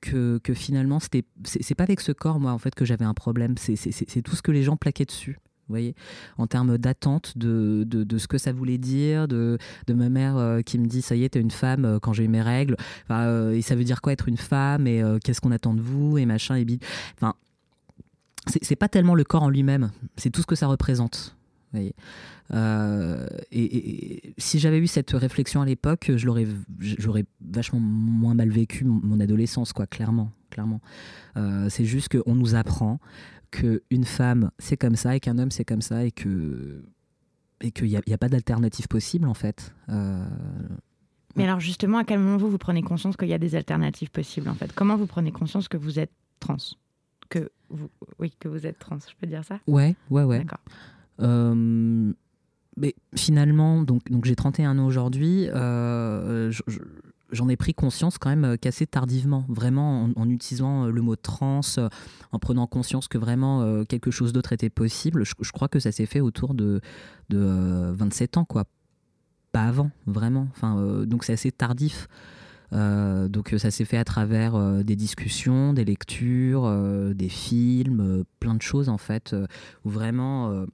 que, 0.00 0.38
que 0.42 0.54
finalement, 0.54 0.98
c'était, 0.98 1.22
c'est, 1.44 1.76
pas 1.76 1.84
avec 1.84 2.00
ce 2.00 2.10
corps, 2.10 2.40
moi, 2.40 2.50
en 2.50 2.58
fait, 2.58 2.74
que 2.74 2.84
j'avais 2.84 3.04
un 3.04 3.14
problème. 3.14 3.54
C'est 3.56 4.22
tout 4.22 4.34
ce 4.34 4.42
que 4.42 4.50
les 4.50 4.64
gens 4.64 4.76
plaquaient 4.76 5.04
dessus 5.04 5.38
voyez, 5.68 5.94
en 6.38 6.46
termes 6.46 6.78
d'attente 6.78 7.36
de, 7.36 7.84
de, 7.86 8.18
ce 8.18 8.28
que 8.28 8.38
ça 8.38 8.52
voulait 8.52 8.78
dire, 8.78 9.28
de, 9.28 9.58
de 9.86 9.94
ma 9.94 10.08
mère 10.08 10.36
euh, 10.36 10.60
qui 10.60 10.78
me 10.78 10.86
dit 10.86 11.02
ça 11.02 11.14
y 11.14 11.24
est, 11.24 11.30
t'es 11.30 11.40
une 11.40 11.50
femme 11.50 11.84
euh, 11.84 11.98
quand 11.98 12.12
j'ai 12.12 12.24
eu 12.24 12.28
mes 12.28 12.42
règles, 12.42 12.76
euh, 13.10 13.52
et 13.52 13.62
ça 13.62 13.74
veut 13.74 13.84
dire 13.84 14.00
quoi 14.00 14.12
être 14.12 14.28
une 14.28 14.36
femme, 14.36 14.86
et 14.86 15.02
qu'est-ce 15.24 15.40
qu'on 15.40 15.52
attend 15.52 15.74
de 15.74 15.80
vous, 15.80 16.18
et 16.18 16.26
machin, 16.26 16.56
et 16.56 16.64
bide. 16.64 16.82
Enfin, 17.16 17.34
c'est 18.46 18.76
pas 18.76 18.88
tellement 18.88 19.14
le 19.14 19.24
corps 19.24 19.44
en 19.44 19.50
lui-même, 19.50 19.90
c'est 20.16 20.30
tout 20.30 20.42
ce 20.42 20.46
que 20.46 20.56
ça 20.56 20.66
représente. 20.66 21.36
Voyez. 21.72 21.94
et, 23.50 24.34
si 24.38 24.58
j'avais 24.58 24.78
eu 24.78 24.86
cette 24.86 25.12
réflexion 25.12 25.62
à 25.62 25.66
l'époque, 25.66 26.10
je 26.14 26.26
l'aurais, 26.26 26.46
j'aurais 26.78 27.24
vachement 27.40 27.80
moins 27.80 28.34
mal 28.34 28.50
vécu 28.50 28.84
mon, 28.84 29.20
adolescence, 29.20 29.72
quoi, 29.72 29.86
clairement, 29.86 30.30
clairement. 30.50 30.80
c'est 31.68 31.84
juste 31.84 32.08
qu'on 32.08 32.34
nous 32.34 32.54
apprend 32.54 33.00
qu'une 33.52 34.04
femme 34.04 34.50
c'est 34.58 34.76
comme 34.76 34.96
ça 34.96 35.14
et 35.14 35.20
qu'un 35.20 35.38
homme 35.38 35.50
c'est 35.50 35.64
comme 35.64 35.82
ça 35.82 36.04
et 36.04 36.10
que 36.10 36.82
et 37.60 37.70
qu'il 37.70 37.86
n'y 37.86 37.96
a, 37.96 38.18
pas 38.18 38.28
d'alternative 38.28 38.88
possible 38.88 39.28
en 39.28 39.34
fait. 39.34 39.72
Euh, 39.88 40.24
Mais 41.36 41.44
alors 41.44 41.60
justement, 41.60 41.98
à 41.98 42.04
quel 42.04 42.18
moment 42.18 42.36
vous 42.36 42.50
vous 42.50 42.58
prenez 42.58 42.82
conscience 42.82 43.16
qu'il 43.16 43.28
y 43.28 43.34
a 43.34 43.38
des 43.38 43.54
alternatives 43.54 44.10
possibles 44.10 44.48
en 44.48 44.54
fait? 44.54 44.72
Comment 44.72 44.96
vous 44.96 45.06
prenez 45.06 45.30
conscience 45.30 45.68
que 45.68 45.76
vous 45.76 46.00
êtes 46.00 46.10
trans? 46.40 46.56
Que 47.28 47.52
vous, 47.70 47.88
oui, 48.18 48.34
que 48.40 48.48
vous 48.48 48.66
êtes 48.66 48.80
trans, 48.80 48.98
je 48.98 49.14
peux 49.20 49.28
dire 49.28 49.44
ça? 49.44 49.60
Ouais, 49.68 49.94
ouais, 50.10 50.24
ouais. 50.24 50.38
D'accord. 50.38 50.58
Euh, 51.20 52.12
mais 52.76 52.94
finalement, 53.14 53.82
donc, 53.82 54.10
donc 54.10 54.24
j'ai 54.24 54.36
31 54.36 54.78
ans 54.78 54.86
aujourd'hui. 54.86 55.48
Euh, 55.50 56.50
j'en 57.30 57.48
ai 57.48 57.56
pris 57.56 57.74
conscience 57.74 58.18
quand 58.18 58.30
même 58.30 58.44
euh, 58.44 58.56
qu'assez 58.56 58.86
tardivement, 58.86 59.44
vraiment 59.48 60.08
en, 60.16 60.28
utilisant 60.28 60.86
le 60.86 61.02
mot 61.02 61.16
trans, 61.16 61.60
en 62.32 62.38
prenant 62.38 62.66
conscience 62.66 63.08
que 63.08 63.18
vraiment 63.18 63.84
quelque 63.84 64.10
chose 64.10 64.32
d'autre 64.32 64.52
était 64.52 64.70
possible. 64.70 65.24
Je, 65.24 65.52
crois 65.52 65.68
que 65.68 65.80
ça 65.80 65.92
s'est 65.92 66.06
fait 66.06 66.20
autour 66.20 66.54
de, 66.54 66.80
de 67.28 67.92
27 67.94 68.38
ans, 68.38 68.44
quoi. 68.44 68.64
Pas 69.52 69.64
avant, 69.64 69.90
vraiment. 70.06 70.48
Enfin, 70.52 71.04
donc 71.04 71.24
c'est 71.24 71.34
assez 71.34 71.52
tardif. 71.52 72.08
donc 72.72 73.54
ça 73.58 73.70
s'est 73.70 73.84
fait 73.84 73.98
à 73.98 74.04
travers 74.04 74.82
des 74.82 74.96
discussions, 74.96 75.74
des 75.74 75.84
lectures, 75.84 77.14
des 77.14 77.28
films, 77.28 78.24
plein 78.40 78.54
de 78.54 78.62
choses 78.62 78.88
en 78.88 78.96
fait, 78.96 79.36
où 79.84 79.90
vraiment 79.90 80.64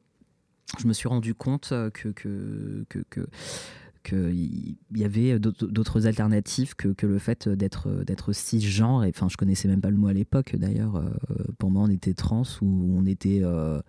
je 0.78 0.86
me 0.86 0.92
suis 0.92 1.08
rendu 1.08 1.34
compte 1.34 1.68
que, 1.68 2.08
que, 2.10 2.84
que, 2.88 2.98
que 3.10 3.28
qu'il 4.08 4.76
y 4.94 5.04
avait 5.04 5.38
d'autres 5.38 6.06
alternatives 6.06 6.74
que, 6.74 6.88
que, 6.88 7.06
le 7.06 7.18
fait 7.18 7.48
d'être 7.48 8.04
d'être 8.04 8.32
cisgenre. 8.32 9.04
Et 9.04 9.10
enfin, 9.10 9.28
je 9.28 9.36
connaissais 9.36 9.68
même 9.68 9.80
pas 9.80 9.90
le 9.90 9.96
mot 9.96 10.08
à 10.08 10.12
l'époque. 10.12 10.56
D'ailleurs, 10.56 10.96
euh, 10.96 11.10
pour 11.58 11.70
moi, 11.70 11.82
on 11.82 11.90
était 11.90 12.14
trans 12.14 12.42
ou 12.62 12.94
on 12.96 13.06
était 13.06 13.40
euh, 13.42 13.80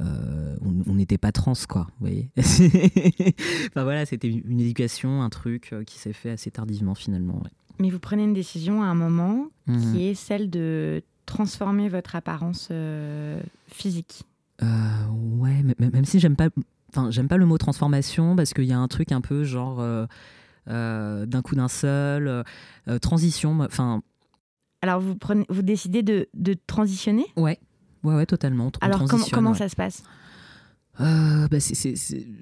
euh, 0.00 0.56
on 0.62 0.94
n'était 0.94 1.18
pas 1.18 1.32
trans, 1.32 1.54
quoi. 1.68 1.86
Vous 1.98 2.06
voyez 2.06 2.30
Enfin 2.36 3.84
voilà, 3.84 4.06
c'était 4.06 4.28
une 4.28 4.60
éducation, 4.60 5.22
un 5.22 5.30
truc 5.30 5.74
qui 5.86 5.98
s'est 5.98 6.12
fait 6.12 6.30
assez 6.30 6.50
tardivement 6.50 6.94
finalement. 6.94 7.42
Mais 7.78 7.90
vous 7.90 7.98
prenez 7.98 8.24
une 8.24 8.34
décision 8.34 8.82
à 8.82 8.86
un 8.86 8.94
moment 8.94 9.48
mmh. 9.66 9.92
qui 9.92 10.06
est 10.06 10.14
celle 10.14 10.48
de 10.50 11.02
transformer 11.26 11.88
votre 11.88 12.16
apparence 12.16 12.70
physique. 13.68 14.24
Ouais, 14.62 15.62
même 15.78 16.04
si 16.04 16.18
j'aime 16.18 16.36
pas 16.36 16.48
Enfin, 16.90 17.10
j'aime 17.10 17.28
pas 17.28 17.36
le 17.36 17.46
mot 17.46 17.58
transformation 17.58 18.36
parce 18.36 18.54
qu'il 18.54 18.64
y 18.64 18.72
a 18.72 18.78
un 18.78 18.88
truc 18.88 19.12
un 19.12 19.20
peu 19.20 19.44
genre 19.44 19.80
euh, 19.80 20.06
euh, 20.68 21.26
d'un 21.26 21.42
coup 21.42 21.54
d'un 21.54 21.68
seul, 21.68 22.28
euh, 22.28 22.98
transition. 23.00 23.60
Enfin. 23.60 24.02
Alors 24.82 25.00
vous 25.00 25.16
prenez, 25.16 25.44
vous 25.48 25.62
décidez 25.62 26.02
de, 26.02 26.28
de 26.34 26.54
transitionner? 26.66 27.26
Ouais, 27.36 27.58
ouais, 28.04 28.14
ouais, 28.14 28.26
totalement. 28.26 28.70
Alors 28.80 29.04
comment, 29.04 29.26
comment 29.32 29.54
ça 29.54 29.68
se 29.68 29.76
passe? 29.76 30.04
Euh, 31.00 31.48
bah, 31.48 31.60
c'est 31.60 31.94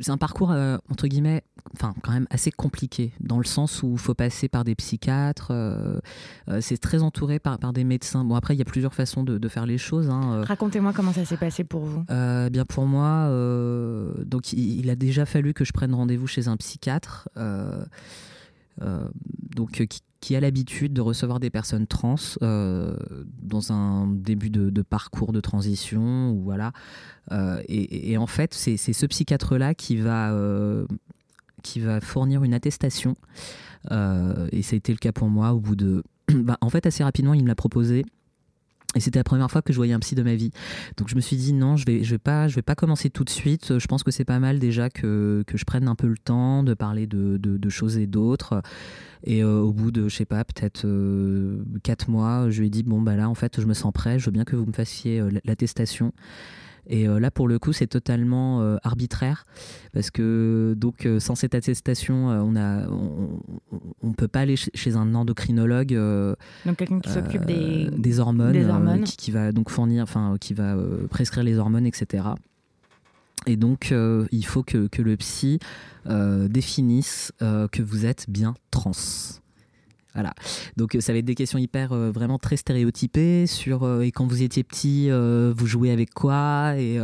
un 0.08 0.16
parcours 0.16 0.52
euh, 0.52 0.76
entre 0.90 1.08
guillemets, 1.08 1.42
enfin 1.74 1.94
quand 2.02 2.12
même 2.12 2.26
assez 2.30 2.50
compliqué 2.52 3.12
dans 3.20 3.38
le 3.38 3.44
sens 3.44 3.82
où 3.82 3.92
il 3.92 3.98
faut 3.98 4.14
passer 4.14 4.48
par 4.48 4.64
des 4.64 4.74
psychiatres. 4.74 5.48
Euh, 5.50 6.00
c'est 6.60 6.78
très 6.78 7.02
entouré 7.02 7.38
par, 7.38 7.58
par 7.58 7.72
des 7.72 7.84
médecins. 7.84 8.24
Bon 8.24 8.34
après 8.34 8.54
il 8.54 8.58
y 8.58 8.62
a 8.62 8.66
plusieurs 8.66 8.94
façons 8.94 9.24
de, 9.24 9.38
de 9.38 9.48
faire 9.48 9.66
les 9.66 9.78
choses. 9.78 10.08
Hein, 10.08 10.44
Racontez-moi 10.44 10.92
comment 10.92 11.12
ça 11.12 11.24
s'est 11.24 11.36
passé 11.36 11.64
pour 11.64 11.84
vous. 11.84 12.04
bien 12.50 12.64
pour 12.64 12.86
moi, 12.86 13.28
donc 14.24 14.52
il, 14.52 14.80
il, 14.80 14.90
a 14.90 14.96
déjà 14.96 15.26
fallu 15.26 15.54
que 15.54 15.64
je 15.64 15.72
prenne 15.72 15.94
rendez-vous 15.94 16.26
chez 16.26 16.48
un 16.48 16.56
psychiatre. 16.56 17.28
donc 18.80 19.70
qui, 19.88 20.00
qui 20.24 20.34
a 20.34 20.40
l'habitude 20.40 20.94
de 20.94 21.02
recevoir 21.02 21.38
des 21.38 21.50
personnes 21.50 21.86
trans 21.86 22.14
euh, 22.40 22.96
dans 23.42 23.72
un 23.72 24.06
début 24.06 24.48
de, 24.48 24.80
parcours 24.80 25.32
de 25.32 25.40
transition 25.40 26.30
ou 26.30 26.40
voilà. 26.40 26.72
Euh, 27.30 27.62
et, 27.68 28.16
en 28.16 28.26
fait, 28.26 28.54
c'est 28.54 28.78
ce 28.78 29.04
psychiatre-là 29.04 29.74
qui 29.74 29.96
va 29.96 30.32
euh, 30.32 30.86
qui 31.62 31.78
va 31.78 32.00
fournir 32.00 32.42
une 32.42 32.54
attestation. 32.54 33.16
et 33.90 34.62
ça 34.62 34.72
a 34.72 34.76
été 34.76 34.92
le 34.92 34.98
cas 34.98 35.12
pour 35.12 35.28
moi 35.28 35.52
au 35.52 35.60
bout 35.60 35.76
de. 35.76 36.02
Bah, 36.32 36.56
en 36.62 36.70
fait, 36.70 36.86
assez 36.86 37.04
rapidement, 37.04 37.34
il 37.34 37.42
me 37.42 37.48
l'a 37.48 37.54
proposé. 37.54 38.06
Et 38.94 39.00
c'était 39.00 39.18
la 39.18 39.24
première 39.24 39.50
fois 39.50 39.62
que 39.62 39.72
je 39.72 39.76
voyais 39.76 39.92
un 39.92 39.98
psy 39.98 40.14
de 40.14 40.22
ma 40.22 40.34
vie. 40.34 40.50
Donc 40.96 41.08
je 41.08 41.16
me 41.16 41.20
suis 41.20 41.36
dit 41.36 41.52
non, 41.52 41.76
je 41.76 41.84
vais, 41.84 42.04
je 42.04 42.10
vais 42.10 42.18
pas, 42.18 42.48
je 42.48 42.54
vais 42.54 42.62
pas 42.62 42.74
commencer 42.74 43.10
tout 43.10 43.24
de 43.24 43.30
suite. 43.30 43.78
Je 43.78 43.86
pense 43.86 44.02
que 44.02 44.10
c'est 44.10 44.24
pas 44.24 44.38
mal 44.38 44.58
déjà 44.58 44.90
que, 44.90 45.42
que 45.46 45.58
je 45.58 45.64
prenne 45.64 45.88
un 45.88 45.94
peu 45.94 46.06
le 46.06 46.18
temps 46.18 46.62
de 46.62 46.74
parler 46.74 47.06
de, 47.06 47.36
de, 47.38 47.68
choses 47.68 47.96
et 47.98 48.06
d'autres. 48.06 48.62
Et 49.24 49.42
euh, 49.42 49.60
au 49.60 49.72
bout 49.72 49.90
de, 49.90 50.08
je 50.08 50.14
sais 50.14 50.26
pas, 50.26 50.44
peut-être 50.44 50.84
euh, 50.84 51.64
quatre 51.82 52.08
mois, 52.08 52.50
je 52.50 52.60
lui 52.60 52.66
ai 52.68 52.70
dit 52.70 52.82
bon 52.82 53.00
bah 53.00 53.16
là 53.16 53.28
en 53.28 53.34
fait 53.34 53.60
je 53.60 53.66
me 53.66 53.74
sens 53.74 53.92
prêt. 53.92 54.18
Je 54.18 54.26
veux 54.26 54.32
bien 54.32 54.44
que 54.44 54.54
vous 54.54 54.66
me 54.66 54.72
fassiez 54.72 55.20
euh, 55.20 55.30
l'attestation. 55.44 56.12
Et 56.86 57.08
euh, 57.08 57.18
là, 57.18 57.30
pour 57.30 57.48
le 57.48 57.58
coup, 57.58 57.72
c'est 57.72 57.86
totalement 57.86 58.60
euh, 58.60 58.76
arbitraire 58.82 59.46
parce 59.92 60.10
que 60.10 60.74
donc 60.76 61.06
euh, 61.06 61.20
sans 61.20 61.34
cette 61.34 61.54
attestation, 61.54 62.28
on 62.28 62.56
a, 62.56 62.86
on, 64.02 64.12
peut 64.12 64.28
pas 64.28 64.40
aller 64.40 64.56
chez 64.56 64.96
un 64.96 65.14
endocrinologue. 65.14 65.94
donc 66.66 66.76
quelqu'un 66.76 67.00
qui 67.00 67.10
s'occupe 67.10 67.44
des, 67.44 67.88
des 67.90 68.20
hormones, 68.20 69.04
Qui, 69.04 69.30
va 69.30 69.52
donc 69.52 69.70
fournir, 69.70 70.02
enfin, 70.02 70.36
qui 70.40 70.54
va 70.54 70.76
prescrire 71.10 71.44
les 71.44 71.58
hormones, 71.58 71.86
etc. 71.86 72.24
Et 73.46 73.56
donc, 73.56 73.92
il 74.30 74.46
faut 74.46 74.62
que, 74.62 74.86
que 74.86 75.02
le 75.02 75.16
psy 75.16 75.58
définisse 76.06 77.32
que 77.40 77.82
vous 77.82 78.06
êtes 78.06 78.26
bien 78.28 78.54
trans. 78.70 78.92
Voilà. 80.14 80.32
Donc 80.76 80.94
euh, 80.94 81.00
ça 81.00 81.12
va 81.12 81.18
être 81.18 81.24
des 81.24 81.34
questions 81.34 81.58
hyper 81.58 81.92
euh, 81.92 82.10
vraiment 82.10 82.38
très 82.38 82.56
stéréotypées 82.56 83.46
sur 83.46 83.82
euh, 83.82 84.02
et 84.02 84.12
quand 84.12 84.26
vous 84.26 84.42
étiez 84.42 84.62
petit, 84.62 85.10
vous 85.10 85.66
jouez 85.66 85.90
avec 85.90 86.14
quoi 86.14 86.76
et 86.76 86.98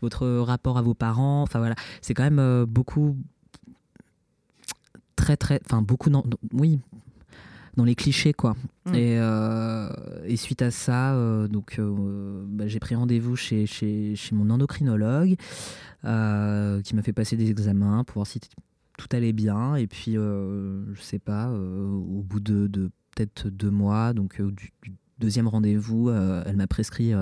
votre 0.00 0.26
rapport 0.26 0.78
à 0.78 0.82
vos 0.82 0.94
parents. 0.94 1.42
Enfin 1.42 1.58
voilà, 1.58 1.74
c'est 2.00 2.14
quand 2.14 2.28
même 2.28 2.64
beaucoup 2.64 3.16
très 5.16 5.36
très, 5.36 5.60
enfin 5.64 5.82
beaucoup 5.82 6.10
dans, 6.10 6.24
oui 6.52 6.78
dans 7.76 7.84
les 7.84 7.94
clichés 7.94 8.32
quoi. 8.32 8.56
Mm. 8.86 8.94
Et, 8.94 10.36
suite 10.36 10.62
à 10.62 10.70
ça, 10.70 11.16
donc 11.48 11.80
bah, 11.80 12.66
j'ai 12.66 12.80
pris 12.80 12.94
rendez-vous 12.94 13.36
chez, 13.36 13.66
chez, 13.66 14.14
chez, 14.16 14.34
mon 14.34 14.50
endocrinologue 14.50 15.36
qui 16.02 16.94
m'a 16.94 17.02
fait 17.02 17.12
passer 17.12 17.36
des 17.36 17.50
examens 17.50 18.04
pour 18.04 18.14
voir 18.14 18.26
si 18.26 18.40
tout 18.98 19.08
allait 19.12 19.32
bien. 19.32 19.76
Et 19.76 19.86
puis, 19.86 20.16
euh, 20.16 20.94
je 20.94 21.00
sais 21.00 21.18
pas, 21.18 21.48
euh, 21.48 21.88
au 21.88 22.22
bout 22.22 22.40
de, 22.40 22.68
peut-être 23.14 23.48
deux 23.48 23.70
mois, 23.70 24.12
donc 24.12 24.40
euh, 24.40 24.50
du, 24.50 24.72
deuxième 25.18 25.48
rendez-vous, 25.48 26.10
elle 26.10 26.56
m'a 26.56 26.66
prescrit 26.66 27.12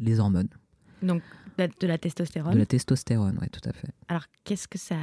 les 0.00 0.20
hormones. 0.20 0.50
Donc, 1.00 1.22
De 1.56 1.86
la 1.86 1.96
testostérone 1.96 2.52
De 2.52 2.58
la 2.58 2.66
testostérone, 2.66 3.38
oui, 3.40 3.48
tout 3.48 3.66
à 3.66 3.72
fait. 3.72 3.88
Alors, 4.08 4.24
qu'est-ce 4.44 4.68
que 4.68 4.76
ça, 4.76 4.96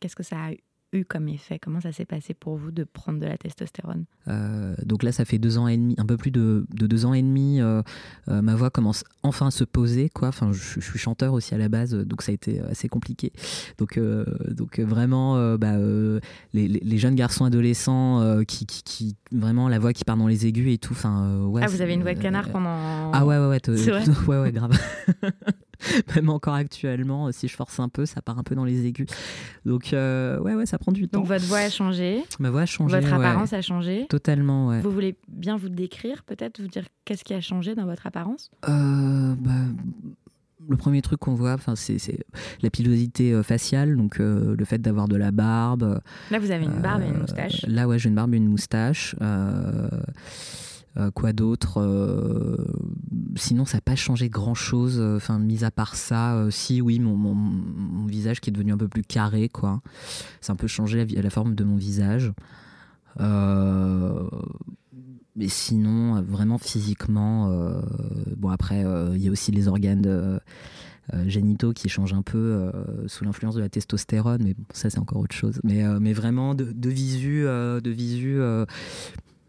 qu'est-ce 0.00 0.16
que 0.16 0.24
ça 0.24 0.36
a 0.46 0.50
eu 0.92 1.04
comme 1.04 1.28
effet 1.28 1.58
Comment 1.58 1.80
ça 1.80 1.92
s'est 1.92 2.04
passé 2.04 2.34
pour 2.34 2.56
vous 2.56 2.70
de 2.70 2.84
prendre 2.84 3.18
de 3.20 3.26
la 3.26 3.36
testostérone? 3.36 4.04
Euh, 4.28 4.74
Donc 4.84 5.02
là, 5.02 5.12
ça 5.12 5.24
fait 5.24 5.38
deux 5.38 5.58
ans 5.58 5.68
et 5.68 5.76
demi, 5.76 5.94
un 5.98 6.06
peu 6.06 6.16
plus 6.16 6.30
de, 6.30 6.66
deux 6.70 7.04
ans 7.04 7.14
et 7.14 7.22
demi. 7.22 7.60
Euh, 7.60 7.82
euh, 8.28 8.42
ma 8.42 8.54
voix 8.54 8.70
commence 8.70 9.04
enfin 9.22 9.48
à 9.48 9.50
se 9.50 9.64
poser. 9.64 10.08
Quoi. 10.08 10.28
Enfin, 10.28 10.52
je, 10.52 10.80
suis 10.80 10.98
chanteur 10.98 11.32
aussi 11.32 11.54
à 11.54 11.58
la 11.58 11.68
base, 11.68 11.94
donc 11.94 12.22
ça 12.22 12.32
a 12.32 12.34
été 12.34 12.60
assez 12.60 12.88
compliqué. 12.88 13.32
Donc, 13.78 13.98
donc 14.48 14.80
vraiment, 14.80 15.56
bah, 15.56 15.76
les, 16.54 16.98
jeunes 16.98 17.14
garçons 17.14 17.44
adolescents 17.44 18.42
qui, 18.46 18.66
qui, 18.66 19.16
vraiment 19.32 19.68
la 19.68 19.78
voix 19.78 19.92
qui 19.92 20.04
part 20.04 20.16
dans 20.16 20.26
les 20.26 20.46
aigus 20.46 20.72
et 20.72 20.78
tout. 20.78 20.92
Enfin, 20.92 21.44
ouais, 21.44 21.62
ah, 21.64 21.68
vous 21.68 21.82
avez 21.82 21.94
une 21.94 22.02
voix 22.02 22.14
de 22.14 22.20
canard 22.20 22.48
pendant. 22.50 23.12
Ah 23.12 23.24
ouais, 23.26 23.38
ouais, 23.38 23.46
ouais. 23.46 23.60
ouais, 24.28 24.40
ouais, 24.40 24.52
grave. 24.52 24.78
Même 26.16 26.28
encore 26.28 26.54
actuellement, 26.54 27.30
si 27.32 27.48
je 27.48 27.54
force 27.54 27.78
un 27.80 27.88
peu, 27.88 28.06
ça 28.06 28.22
part 28.22 28.38
un 28.38 28.42
peu 28.42 28.54
dans 28.54 28.64
les 28.64 28.86
aigus. 28.86 29.08
Donc, 29.64 29.92
euh, 29.92 30.38
ouais, 30.40 30.54
ouais, 30.54 30.66
ça 30.66 30.78
prend 30.78 30.92
du 30.92 31.08
temps. 31.08 31.20
Donc, 31.20 31.28
votre 31.28 31.44
voix 31.44 31.58
a 31.58 31.70
changé. 31.70 32.22
Ma 32.38 32.50
voix 32.50 32.62
a 32.62 32.66
changé. 32.66 33.00
Votre 33.00 33.12
apparence 33.12 33.52
a 33.52 33.62
changé. 33.62 34.06
Totalement, 34.08 34.68
ouais. 34.68 34.80
Vous 34.80 34.90
voulez 34.90 35.16
bien 35.28 35.56
vous 35.56 35.68
décrire, 35.68 36.24
peut-être, 36.24 36.60
vous 36.60 36.68
dire 36.68 36.84
qu'est-ce 37.04 37.24
qui 37.24 37.34
a 37.34 37.40
changé 37.40 37.74
dans 37.74 37.86
votre 37.86 38.06
apparence? 38.06 38.50
Euh, 38.68 39.34
bah, 39.38 39.50
le 40.68 40.76
premier 40.76 41.00
truc 41.00 41.20
qu'on 41.20 41.34
voit, 41.34 41.56
c'est 41.76 42.24
la 42.62 42.70
pilosité 42.70 43.32
euh, 43.32 43.42
faciale, 43.42 43.96
donc 43.96 44.18
le 44.18 44.64
fait 44.64 44.78
d'avoir 44.78 45.08
de 45.08 45.16
la 45.16 45.30
barbe. 45.30 46.00
Là, 46.30 46.38
vous 46.38 46.50
avez 46.50 46.64
une 46.64 46.80
barbe 46.82 47.02
et 47.02 47.08
une 47.08 47.20
moustache. 47.20 47.64
Là, 47.66 47.86
ouais, 47.88 47.98
j'ai 47.98 48.08
une 48.08 48.14
barbe 48.14 48.34
et 48.34 48.38
une 48.38 48.48
moustache. 48.48 49.14
Euh, 49.22 49.88
quoi 51.14 51.32
d'autre 51.32 51.80
euh, 51.80 52.56
Sinon, 53.36 53.64
ça 53.64 53.76
n'a 53.76 53.80
pas 53.82 53.94
changé 53.96 54.28
grand-chose. 54.28 54.98
Euh, 54.98 55.16
enfin, 55.16 55.38
mis 55.38 55.64
à 55.64 55.70
part 55.70 55.94
ça, 55.94 56.46
si, 56.50 56.80
oui, 56.80 56.98
mon, 56.98 58.06
visage 58.06 58.40
qui 58.40 58.50
est 58.50 58.52
devenu 58.52 58.72
un 58.72 58.78
peu 58.78 58.88
plus 58.88 59.02
carré, 59.02 59.48
quoi. 59.48 59.80
C'est 60.40 60.52
un 60.52 60.56
peu 60.56 60.66
changé 60.66 61.04
la, 61.06 61.30
forme 61.30 61.54
de 61.54 61.64
mon 61.64 61.76
visage. 61.76 62.32
mais 65.36 65.48
sinon, 65.48 66.20
vraiment 66.22 66.58
physiquement, 66.58 67.48
bon 68.36 68.48
après, 68.48 68.84
il 69.14 69.22
y 69.22 69.28
a 69.28 69.30
aussi 69.30 69.52
les 69.52 69.68
organes 69.68 70.40
génitaux 71.26 71.72
qui 71.72 71.88
changent 71.88 72.14
un 72.14 72.22
peu 72.22 72.72
sous 73.06 73.24
l'influence 73.24 73.54
de 73.54 73.60
la 73.60 73.68
testostérone, 73.68 74.42
mais 74.42 74.56
ça 74.72 74.90
c'est 74.90 74.98
encore 74.98 75.20
autre 75.20 75.36
chose. 75.36 75.60
Mais, 75.64 75.84
mais 76.00 76.12
vraiment 76.12 76.54
de, 76.54 76.72
de 76.72 76.90
visu 76.90 77.46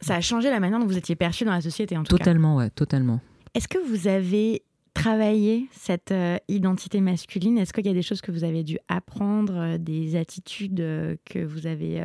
ça 0.01 0.15
a 0.15 0.21
changé 0.21 0.49
la 0.49 0.59
manière 0.59 0.79
dont 0.79 0.85
vous 0.85 0.97
étiez 0.97 1.15
perçu 1.15 1.45
dans 1.45 1.51
la 1.51 1.61
société, 1.61 1.97
en 1.97 2.03
tout 2.03 2.17
totalement, 2.17 2.57
cas. 2.57 2.63
Ouais, 2.63 2.69
totalement. 2.69 3.19
Est-ce 3.53 3.67
que 3.67 3.77
vous 3.77 4.07
avez 4.07 4.63
travaillé 4.93 5.67
cette 5.71 6.11
euh, 6.11 6.37
identité 6.47 7.01
masculine? 7.01 7.57
Est-ce 7.57 7.73
qu'il 7.73 7.85
y 7.85 7.89
a 7.89 7.93
des 7.93 8.01
choses 8.01 8.21
que 8.21 8.31
vous 8.31 8.43
avez 8.43 8.63
dû 8.63 8.77
apprendre, 8.87 9.53
euh, 9.55 9.77
des 9.77 10.15
attitudes 10.15 10.81
euh, 10.81 11.15
que 11.25 11.39
vous 11.39 11.67
avez 11.67 12.01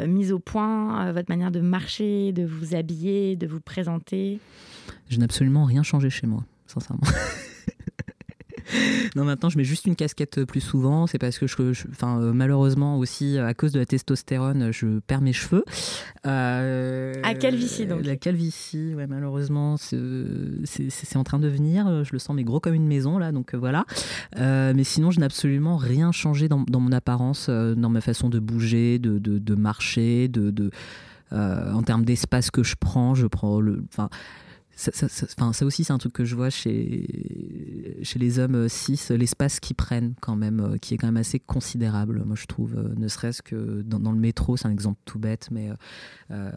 mises 0.00 0.32
au 0.32 0.40
point, 0.40 1.12
votre 1.12 1.30
manière 1.30 1.52
de 1.52 1.60
marcher, 1.60 2.32
de 2.32 2.44
vous 2.44 2.74
habiller, 2.74 3.36
de 3.36 3.46
vous 3.46 3.60
présenter? 3.60 4.40
Je 5.08 5.18
n'ai 5.18 5.24
absolument 5.24 5.64
rien 5.64 5.84
changé 5.84 6.10
chez 6.10 6.26
moi, 6.26 6.44
sincèrement. 6.66 7.04
non, 9.16 9.24
maintenant, 9.24 9.48
je 9.48 9.58
mets 9.58 9.64
juste 9.64 9.86
une 9.86 9.96
casquette 9.96 10.44
plus 10.44 10.60
souvent. 10.60 11.06
C'est 11.06 11.18
parce 11.18 11.38
que, 11.38 11.46
je, 11.46 11.54
enfin, 11.90 12.20
euh, 12.20 12.32
malheureusement 12.32 12.98
aussi, 12.98 13.38
à 13.38 13.54
cause 13.54 13.72
de 13.72 13.78
la 13.78 13.86
testostérone, 13.86 14.72
je 14.72 15.00
perds 15.00 15.20
mes 15.20 15.32
cheveux. 15.32 15.64
Euh, 16.26 17.14
à 17.22 17.34
calvitie, 17.34 17.86
donc 17.86 18.04
La 18.04 18.16
calvitie, 18.16 18.94
ouais, 18.94 19.06
malheureusement, 19.06 19.76
c'est 19.76 21.16
en 21.16 21.24
train 21.24 21.38
de 21.38 21.48
venir. 21.48 22.04
Je 22.04 22.12
le 22.12 22.18
sens, 22.18 22.34
mais 22.34 22.44
gros 22.44 22.60
comme 22.60 22.74
une 22.74 22.86
maison, 22.86 23.18
là, 23.18 23.32
donc 23.32 23.54
euh, 23.54 23.58
voilà. 23.58 23.84
mais 24.36 24.84
sinon, 24.84 25.10
je 25.10 25.20
n'ai 25.20 25.26
absolument 25.26 25.76
rien 25.76 26.12
changé 26.12 26.48
dans, 26.48 26.64
mon 26.68 26.92
apparence, 26.92 27.48
dans 27.48 27.90
ma 27.90 28.00
façon 28.00 28.28
de 28.28 28.38
bouger, 28.38 28.98
de, 28.98 29.18
de, 29.18 29.54
marcher, 29.54 30.28
de. 30.28 30.50
de 30.50 30.70
en 31.30 31.82
termes 31.82 32.04
d'espace 32.04 32.50
que 32.50 32.62
je 32.62 32.76
prends, 32.78 33.14
je 33.14 33.26
prends 33.26 33.60
le. 33.60 33.82
Enfin, 33.88 34.08
ça, 34.76 34.90
ça, 34.92 35.08
ça, 35.08 35.66
aussi, 35.66 35.84
c'est 35.84 35.92
un 35.92 35.98
truc 35.98 36.12
que 36.12 36.24
je 36.24 36.34
vois 36.34 36.50
chez, 36.50 38.00
chez 38.02 38.18
les 38.18 38.38
hommes 38.38 38.68
cis, 38.68 38.98
l'espace 39.10 39.60
qu'ils 39.60 39.76
prennent 39.76 40.14
quand 40.20 40.36
même, 40.36 40.60
euh, 40.60 40.78
qui 40.78 40.94
est 40.94 40.96
quand 40.96 41.06
même 41.06 41.16
assez 41.16 41.38
considérable, 41.38 42.22
moi 42.24 42.36
je 42.36 42.46
trouve. 42.46 42.74
Euh, 42.76 42.94
ne 42.96 43.08
serait-ce 43.08 43.42
que 43.42 43.82
dans, 43.82 44.12
le 44.12 44.18
métro, 44.18 44.56
c'est 44.56 44.66
un 44.66 44.72
exemple 44.72 45.00
tout 45.04 45.18
bête, 45.18 45.48
mais 45.50 45.70
euh, 46.30 46.50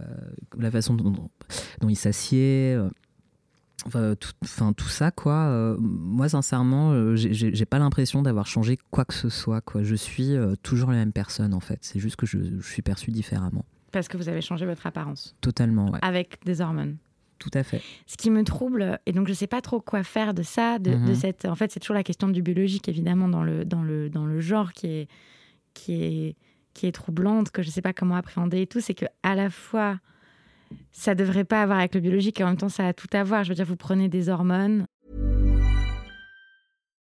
la 0.58 0.72
façon 0.72 0.96
dont, 0.96 1.30
dont 1.82 1.90
ils 1.90 1.96
s'assied. 1.96 2.78
Enfin 3.86 4.16
tout, 4.20 4.32
enfin, 4.44 4.74
tout 4.74 4.90
ça, 4.90 5.12
quoi. 5.12 5.78
moi, 5.80 6.28
sincèrement, 6.28 7.16
j'ai 7.16 7.66
pas 7.66 7.80
l'impression 7.80 8.24
d'avoir 8.24 8.48
changé 8.48 8.78
quoi 8.90 9.06
que 9.06 9.14
ce 9.14 9.30
soit. 9.30 9.62
Quoi. 9.62 9.84
Je 9.84 9.96
suis 9.96 10.36
toujours 10.64 10.90
la 10.90 10.98
même 10.98 11.14
personne, 11.14 11.54
en 11.54 11.60
fait. 11.60 11.80
C'est 11.82 12.00
juste 12.00 12.16
que 12.16 12.26
je, 12.26 12.40
je, 12.60 12.68
suis 12.68 12.82
perçue 12.82 13.12
différemment. 13.12 13.66
Parce 13.92 14.08
que 14.08 14.18
vous 14.18 14.28
avez 14.28 14.42
changé 14.42 14.66
votre 14.66 14.86
apparence. 14.88 15.36
Totalement, 15.42 15.92
ouais. 15.92 16.00
Avec 16.02 16.40
des 16.44 16.60
hormones. 16.60 16.98
Tout 17.40 17.52
à 17.54 17.64
fait. 17.64 17.82
Ce 18.08 18.18
qui 18.18 18.32
me 18.32 18.44
trouble, 18.44 19.00
et 19.06 19.12
donc 19.12 19.28
je 19.28 19.32
ne 19.32 19.36
sais 19.36 19.48
pas 19.48 19.62
trop 19.62 19.80
quoi 19.80 20.04
faire 20.04 20.34
de 20.34 20.44
ça, 20.44 20.80
de, 20.80 20.92
mhm. 20.92 21.16
cette. 21.16 21.46
En 21.46 21.56
fait, 21.56 21.72
c'est 21.72 21.80
toujours 21.80 21.96
la 21.96 22.04
question 22.04 22.28
du 22.28 22.42
biologique, 22.42 22.90
évidemment, 22.90 23.28
dans 23.28 23.44
le, 23.44 23.64
dans 23.64 23.84
le, 23.84 24.10
dans 24.10 24.26
le 24.26 24.40
genre 24.40 24.74
qui 24.74 24.88
est, 24.88 25.08
qui 25.74 26.04
est, 26.04 26.36
qui 26.74 26.88
est 26.88 26.92
troublante, 26.92 27.52
que 27.52 27.62
je 27.62 27.68
ne 27.68 27.72
sais 27.72 27.82
pas 27.82 27.94
comment 27.94 28.16
appréhender 28.16 28.62
et 28.62 28.68
tout. 28.68 28.82
C'est 28.82 28.96
que 28.96 29.06
à 29.22 29.36
la 29.36 29.50
fois, 29.50 30.00
ça 30.92 31.12
ne 31.12 31.20
devrait 31.20 31.46
pas 31.46 31.62
avoir 31.62 31.80
avec 31.80 31.94
le 31.94 32.02
biologique 32.02 32.40
et 32.40 32.44
en 32.44 32.48
même 32.48 32.58
temps, 32.58 32.70
ça 32.70 32.88
a 32.88 32.94
tout 32.94 33.10
à 33.14 33.24
voir. 33.24 33.44
Je 33.44 33.50
veux 33.50 33.56
dire, 33.56 33.66
vous 33.66 33.76
prenez 33.76 34.10
des 34.10 34.30
hormones. 34.30 34.88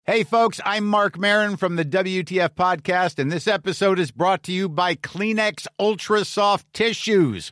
Hey, 0.08 0.24
folks, 0.24 0.60
I'm 0.66 0.86
Mark 0.88 1.20
Marin 1.20 1.58
from 1.58 1.76
the 1.76 1.86
WTF 1.86 2.56
Podcast, 2.56 3.20
and 3.20 3.32
this 3.32 3.48
episode 3.48 4.00
is 4.00 4.12
brought 4.12 4.42
to 4.44 4.52
you 4.52 4.68
by 4.68 4.96
Kleenex 4.96 5.68
Ultra 5.80 6.26
Soft 6.26 6.66
Tissues. 6.74 7.52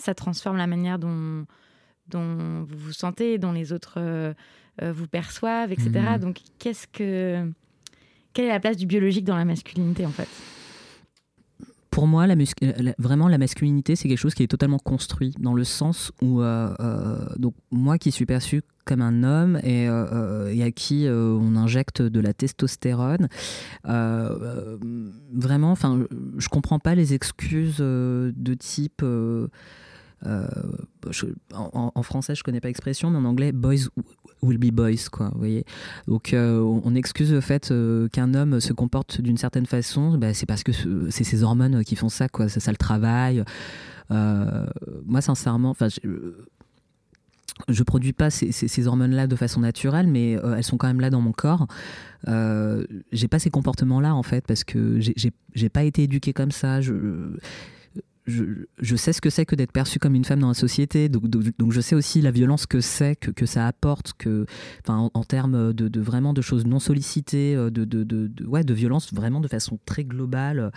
Ça 0.00 0.14
transforme 0.14 0.56
la 0.56 0.66
manière 0.66 0.98
dont, 0.98 1.46
dont 2.10 2.64
vous 2.64 2.76
vous 2.76 2.92
sentez, 2.92 3.38
dont 3.38 3.52
les 3.52 3.72
autres 3.72 3.94
euh, 3.96 4.34
euh, 4.82 4.92
vous 4.92 5.06
perçoivent, 5.06 5.72
etc. 5.72 5.90
Mhm. 5.94 6.18
Donc, 6.18 6.40
qu'est-ce 6.58 6.86
que, 6.86 7.50
quelle 8.32 8.46
est 8.46 8.48
la 8.48 8.60
place 8.60 8.76
du 8.76 8.86
biologique 8.86 9.24
dans 9.24 9.36
la 9.36 9.44
masculinité, 9.44 10.04
en 10.04 10.10
fait? 10.10 10.28
Pour 11.90 12.06
moi, 12.06 12.26
la 12.26 12.36
vraiment, 12.98 13.28
la 13.28 13.38
masculinité, 13.38 13.96
c'est 13.96 14.08
quelque 14.08 14.18
chose 14.18 14.34
qui 14.34 14.44
est 14.44 14.48
totalement 14.48 14.78
construit, 14.78 15.34
dans 15.40 15.54
le 15.54 15.64
sens 15.64 16.12
où, 16.22 16.40
euh, 16.40 16.68
donc, 17.36 17.54
moi 17.72 17.98
qui 17.98 18.12
suis 18.12 18.26
perçu 18.26 18.62
comme 18.84 19.02
un 19.02 19.24
homme 19.24 19.60
et, 19.62 19.84
et 19.84 20.62
à 20.62 20.70
qui 20.70 21.06
on 21.08 21.56
injecte 21.56 22.00
de 22.00 22.20
la 22.20 22.32
testostérone, 22.32 23.28
vraiment, 23.84 25.72
enfin, 25.72 26.06
je 26.38 26.48
comprends 26.48 26.78
pas 26.78 26.94
les 26.94 27.12
excuses 27.12 27.78
de 27.78 28.54
type 28.54 29.04
euh, 30.26 30.46
en, 31.52 32.02
français, 32.02 32.34
je 32.34 32.42
connais 32.42 32.60
pas 32.60 32.68
l'expression, 32.68 33.10
mais 33.10 33.18
en 33.18 33.24
anglais, 33.24 33.52
boys 33.52 33.88
will 34.42 34.58
be 34.58 34.70
boys, 34.72 35.08
quoi. 35.10 35.30
Vous 35.32 35.38
voyez. 35.38 35.64
Donc, 36.06 36.32
euh, 36.32 36.60
on 36.60 36.94
excuse 36.94 37.32
le 37.32 37.40
fait 37.40 37.70
euh, 37.70 38.08
qu'un 38.08 38.34
homme 38.34 38.60
se 38.60 38.72
comporte 38.72 39.20
d'une 39.20 39.38
certaine 39.38 39.66
façon, 39.66 40.18
bah, 40.18 40.34
c'est 40.34 40.46
parce 40.46 40.62
que 40.62 40.72
c'est 41.10 41.24
ses 41.24 41.42
hormones 41.42 41.84
qui 41.84 41.96
font 41.96 42.08
ça, 42.08 42.28
quoi. 42.28 42.48
C'est 42.48 42.60
ça 42.60 42.70
le 42.70 42.76
travail. 42.76 43.44
moi, 44.10 45.20
sincèrement, 45.20 45.70
enfin 45.70 45.88
je 47.68 47.82
produis 47.82 48.14
pas 48.14 48.30
ces, 48.30 48.86
hormones-là 48.86 49.26
de 49.26 49.36
façon 49.36 49.60
naturelle, 49.60 50.06
mais 50.06 50.32
elles 50.32 50.64
sont 50.64 50.78
quand 50.78 50.86
même 50.86 51.00
là 51.00 51.10
dans 51.10 51.20
mon 51.20 51.32
corps. 51.32 51.66
Euh, 52.28 52.86
j'ai 53.12 53.28
pas 53.28 53.38
ces 53.38 53.50
comportements-là 53.50 54.14
en 54.14 54.22
fait 54.22 54.46
parce 54.46 54.64
que 54.64 54.98
j'ai 55.00 55.68
pas 55.68 55.84
été 55.84 56.04
éduquée 56.04 56.32
comme 56.32 56.50
ça. 56.50 56.80
Je, 58.30 58.96
sais 58.96 59.12
ce 59.12 59.20
que 59.20 59.30
c'est 59.30 59.44
que 59.44 59.54
d'être 59.54 59.72
perçue 59.72 59.98
comme 59.98 60.14
une 60.14 60.24
femme 60.24 60.40
dans 60.40 60.48
la 60.48 60.54
société, 60.54 61.08
donc, 61.08 61.26
donc, 61.26 61.72
je 61.72 61.80
sais 61.80 61.94
aussi 61.94 62.20
la 62.20 62.30
violence 62.30 62.66
que 62.66 62.80
c'est, 62.80 63.16
que, 63.16 63.30
que, 63.30 63.46
ça 63.46 63.66
apporte, 63.66 64.12
que, 64.14 64.46
enfin, 64.82 65.10
en, 65.12 65.24
termes 65.24 65.72
de, 65.72 65.88
de, 65.88 66.00
vraiment 66.00 66.32
de 66.32 66.42
choses 66.42 66.66
non 66.66 66.78
sollicitées, 66.78 67.54
de, 67.54 67.68
de, 67.70 68.04
de, 68.04 68.30
ouais, 68.46 68.64
de 68.64 68.74
violence 68.74 69.12
vraiment 69.12 69.40
de 69.40 69.48
façon 69.48 69.78
très 69.84 70.04
globale. 70.04 70.72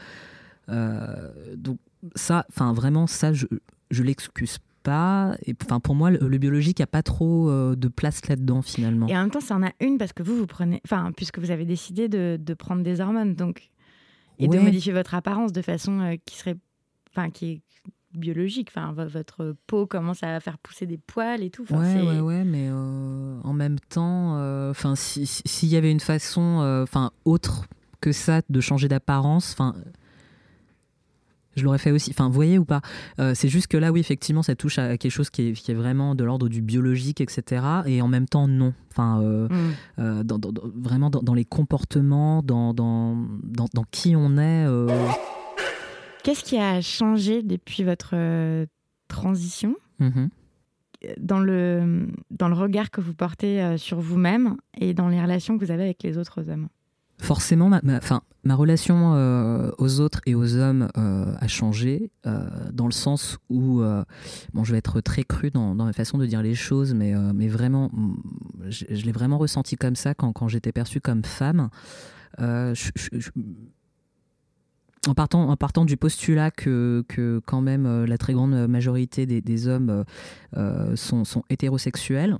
Euh, 0.69 1.55
donc 1.55 1.77
ça, 2.15 2.45
enfin 2.49 2.73
vraiment 2.73 3.07
ça, 3.07 3.33
je, 3.33 3.45
je 3.91 4.03
l'excuse 4.03 4.59
pas. 4.83 5.35
Enfin, 5.61 5.79
pour 5.79 5.95
moi, 5.95 6.11
le, 6.11 6.37
biologique 6.37 6.79
n'a 6.79 6.87
pas 6.87 7.03
trop 7.03 7.49
euh, 7.49 7.75
de 7.75 7.87
place 7.87 8.27
là-dedans 8.27 8.61
finalement. 8.61 9.07
Et 9.07 9.15
en 9.15 9.21
même 9.21 9.31
temps, 9.31 9.39
ça 9.39 9.55
en 9.55 9.63
a 9.63 9.71
une 9.79 9.97
parce 9.97 10.13
que 10.13 10.23
vous, 10.23 10.35
vous 10.35 10.47
prenez, 10.47 10.81
enfin, 10.85 11.11
puisque 11.15 11.39
vous 11.39 11.51
avez 11.51 11.65
décidé 11.65 12.09
de, 12.09 12.37
de 12.39 12.53
prendre 12.53 12.83
des 12.83 13.01
hormones, 13.01 13.35
donc 13.35 13.69
et 14.39 14.47
de 14.47 14.59
modifier 14.59 14.91
votre 14.91 15.13
apparence 15.13 15.53
de 15.53 15.61
façon 15.61 15.99
euh, 15.99 16.15
qui 16.25 16.37
serait, 16.37 16.57
enfin, 17.15 17.29
qui 17.29 17.51
est 17.51 17.61
biologique. 18.13 18.69
Enfin, 18.75 18.93
votre 18.93 19.55
peau 19.67 19.87
commence 19.87 20.23
à 20.23 20.39
faire 20.39 20.57
pousser 20.57 20.85
des 20.85 20.97
poils 20.97 21.41
et 21.41 21.49
tout. 21.49 21.65
ouais, 21.71 22.01
ouais, 22.01 22.19
ouais, 22.19 22.43
mais 22.43 22.69
en 22.71 23.53
même 23.53 23.79
temps, 23.79 24.37
enfin, 24.69 24.95
s'il 24.95 25.69
y 25.69 25.75
avait 25.75 25.91
une 25.91 25.99
façon, 25.99 26.59
enfin, 26.83 27.11
autre 27.25 27.67
que 28.01 28.11
ça 28.11 28.41
de 28.49 28.59
changer 28.59 28.89
d'apparence, 28.89 29.53
enfin 29.53 29.73
je 31.55 31.63
l'aurais 31.63 31.77
fait 31.77 31.91
aussi. 31.91 32.11
Enfin, 32.11 32.27
vous 32.27 32.33
voyez 32.33 32.57
ou 32.57 32.65
pas 32.65 32.81
euh, 33.19 33.33
C'est 33.35 33.49
juste 33.49 33.67
que 33.67 33.77
là, 33.77 33.91
oui, 33.91 33.99
effectivement, 33.99 34.43
ça 34.43 34.55
touche 34.55 34.79
à 34.79 34.97
quelque 34.97 35.11
chose 35.11 35.29
qui 35.29 35.49
est, 35.49 35.53
qui 35.53 35.71
est 35.71 35.75
vraiment 35.75 36.15
de 36.15 36.23
l'ordre 36.23 36.49
du 36.49 36.61
biologique, 36.61 37.21
etc. 37.21 37.65
Et 37.85 38.01
en 38.01 38.07
même 38.07 38.27
temps, 38.27 38.47
non. 38.47 38.73
Enfin, 38.91 39.21
euh, 39.21 39.47
mm. 39.47 39.73
euh, 39.99 40.23
dans, 40.23 40.39
vraiment 40.75 41.09
dans, 41.09 41.33
les 41.33 41.45
comportements, 41.45 42.41
dans, 42.43 42.73
dans, 42.73 43.15
dans, 43.43 43.83
qui 43.91 44.15
on 44.15 44.37
est. 44.37 44.65
Qu'est-ce 46.23 46.43
qui 46.43 46.57
a 46.57 46.81
changé 46.81 47.43
depuis 47.43 47.83
votre 47.83 48.15
transition? 49.07 49.75
Mm-hmm. 49.99 50.29
dans, 51.19 51.39
le, 51.39 52.07
dans 52.31 52.49
le 52.49 52.55
regard 52.55 52.89
que 52.89 52.99
vous 52.99 53.13
portez 53.13 53.77
sur 53.77 53.99
vous-même 53.99 54.57
et 54.75 54.93
dans 54.93 55.07
les 55.07 55.21
relations 55.21 55.57
que 55.57 55.63
vous 55.63 55.71
avez 55.71 55.83
avec 55.83 56.01
les 56.03 56.17
autres 56.17 56.49
hommes? 56.49 56.67
Forcément, 57.19 57.69
ma, 57.69 57.79
ma 58.43 58.55
relation 58.55 59.13
euh, 59.15 59.71
aux 59.77 59.99
autres 60.01 60.19
et 60.25 60.35
aux 60.35 60.57
hommes 60.57 60.89
euh, 60.97 61.33
a 61.39 61.47
changé, 61.47 62.11
euh, 62.25 62.45
dans 62.73 62.85
le 62.85 62.91
sens 62.91 63.37
où, 63.49 63.81
bon, 64.53 64.63
je 64.63 64.71
vais 64.71 64.77
être 64.79 64.99
très 65.01 65.23
cru 65.23 65.51
dans, 65.51 65.75
dans, 65.75 65.85
ma 65.85 65.93
façon 65.93 66.17
de 66.17 66.25
dire 66.25 66.41
les 66.41 66.55
choses, 66.55 66.93
mais, 66.93 67.13
mais 67.33 67.47
vraiment, 67.47 67.89
mm, 67.93 68.15
je, 68.69 69.05
l'ai 69.05 69.11
vraiment 69.11 69.37
ressenti 69.37 69.77
comme 69.77 69.95
ça 69.95 70.13
quand, 70.13 70.33
quand 70.33 70.47
j'étais 70.47 70.71
perçue 70.71 70.99
comme 70.99 71.23
femme. 71.23 71.69
En, 75.07 75.13
partant, 75.13 75.85
du 75.85 75.97
postulat 75.97 76.51
que, 76.51 77.03
quand 77.45 77.61
même 77.61 78.05
la 78.05 78.17
très 78.17 78.33
grande 78.33 78.67
majorité 78.67 79.25
des, 79.25 79.67
hommes 79.67 80.05
sont, 80.95 81.25
sont 81.25 81.43
hétérosexuels, 81.49 82.37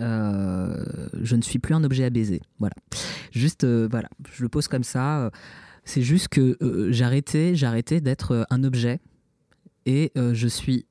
euh, 0.00 0.84
je 1.20 1.34
ne 1.34 1.42
suis 1.42 1.58
plus 1.58 1.74
un 1.74 1.82
objet 1.82 2.04
à 2.04 2.10
baiser. 2.10 2.40
Voilà. 2.58 2.74
Juste, 3.32 3.64
euh, 3.64 3.88
voilà, 3.90 4.08
je 4.32 4.42
le 4.42 4.48
pose 4.48 4.68
comme 4.68 4.84
ça. 4.84 5.30
C'est 5.84 6.02
juste 6.02 6.28
que 6.28 6.56
euh, 6.62 6.92
j'ai 6.92 7.04
arrêté, 7.04 8.00
d'être 8.00 8.46
un 8.50 8.64
objet 8.64 9.00
et 9.86 10.12
je 10.14 10.48
suis 10.48 10.86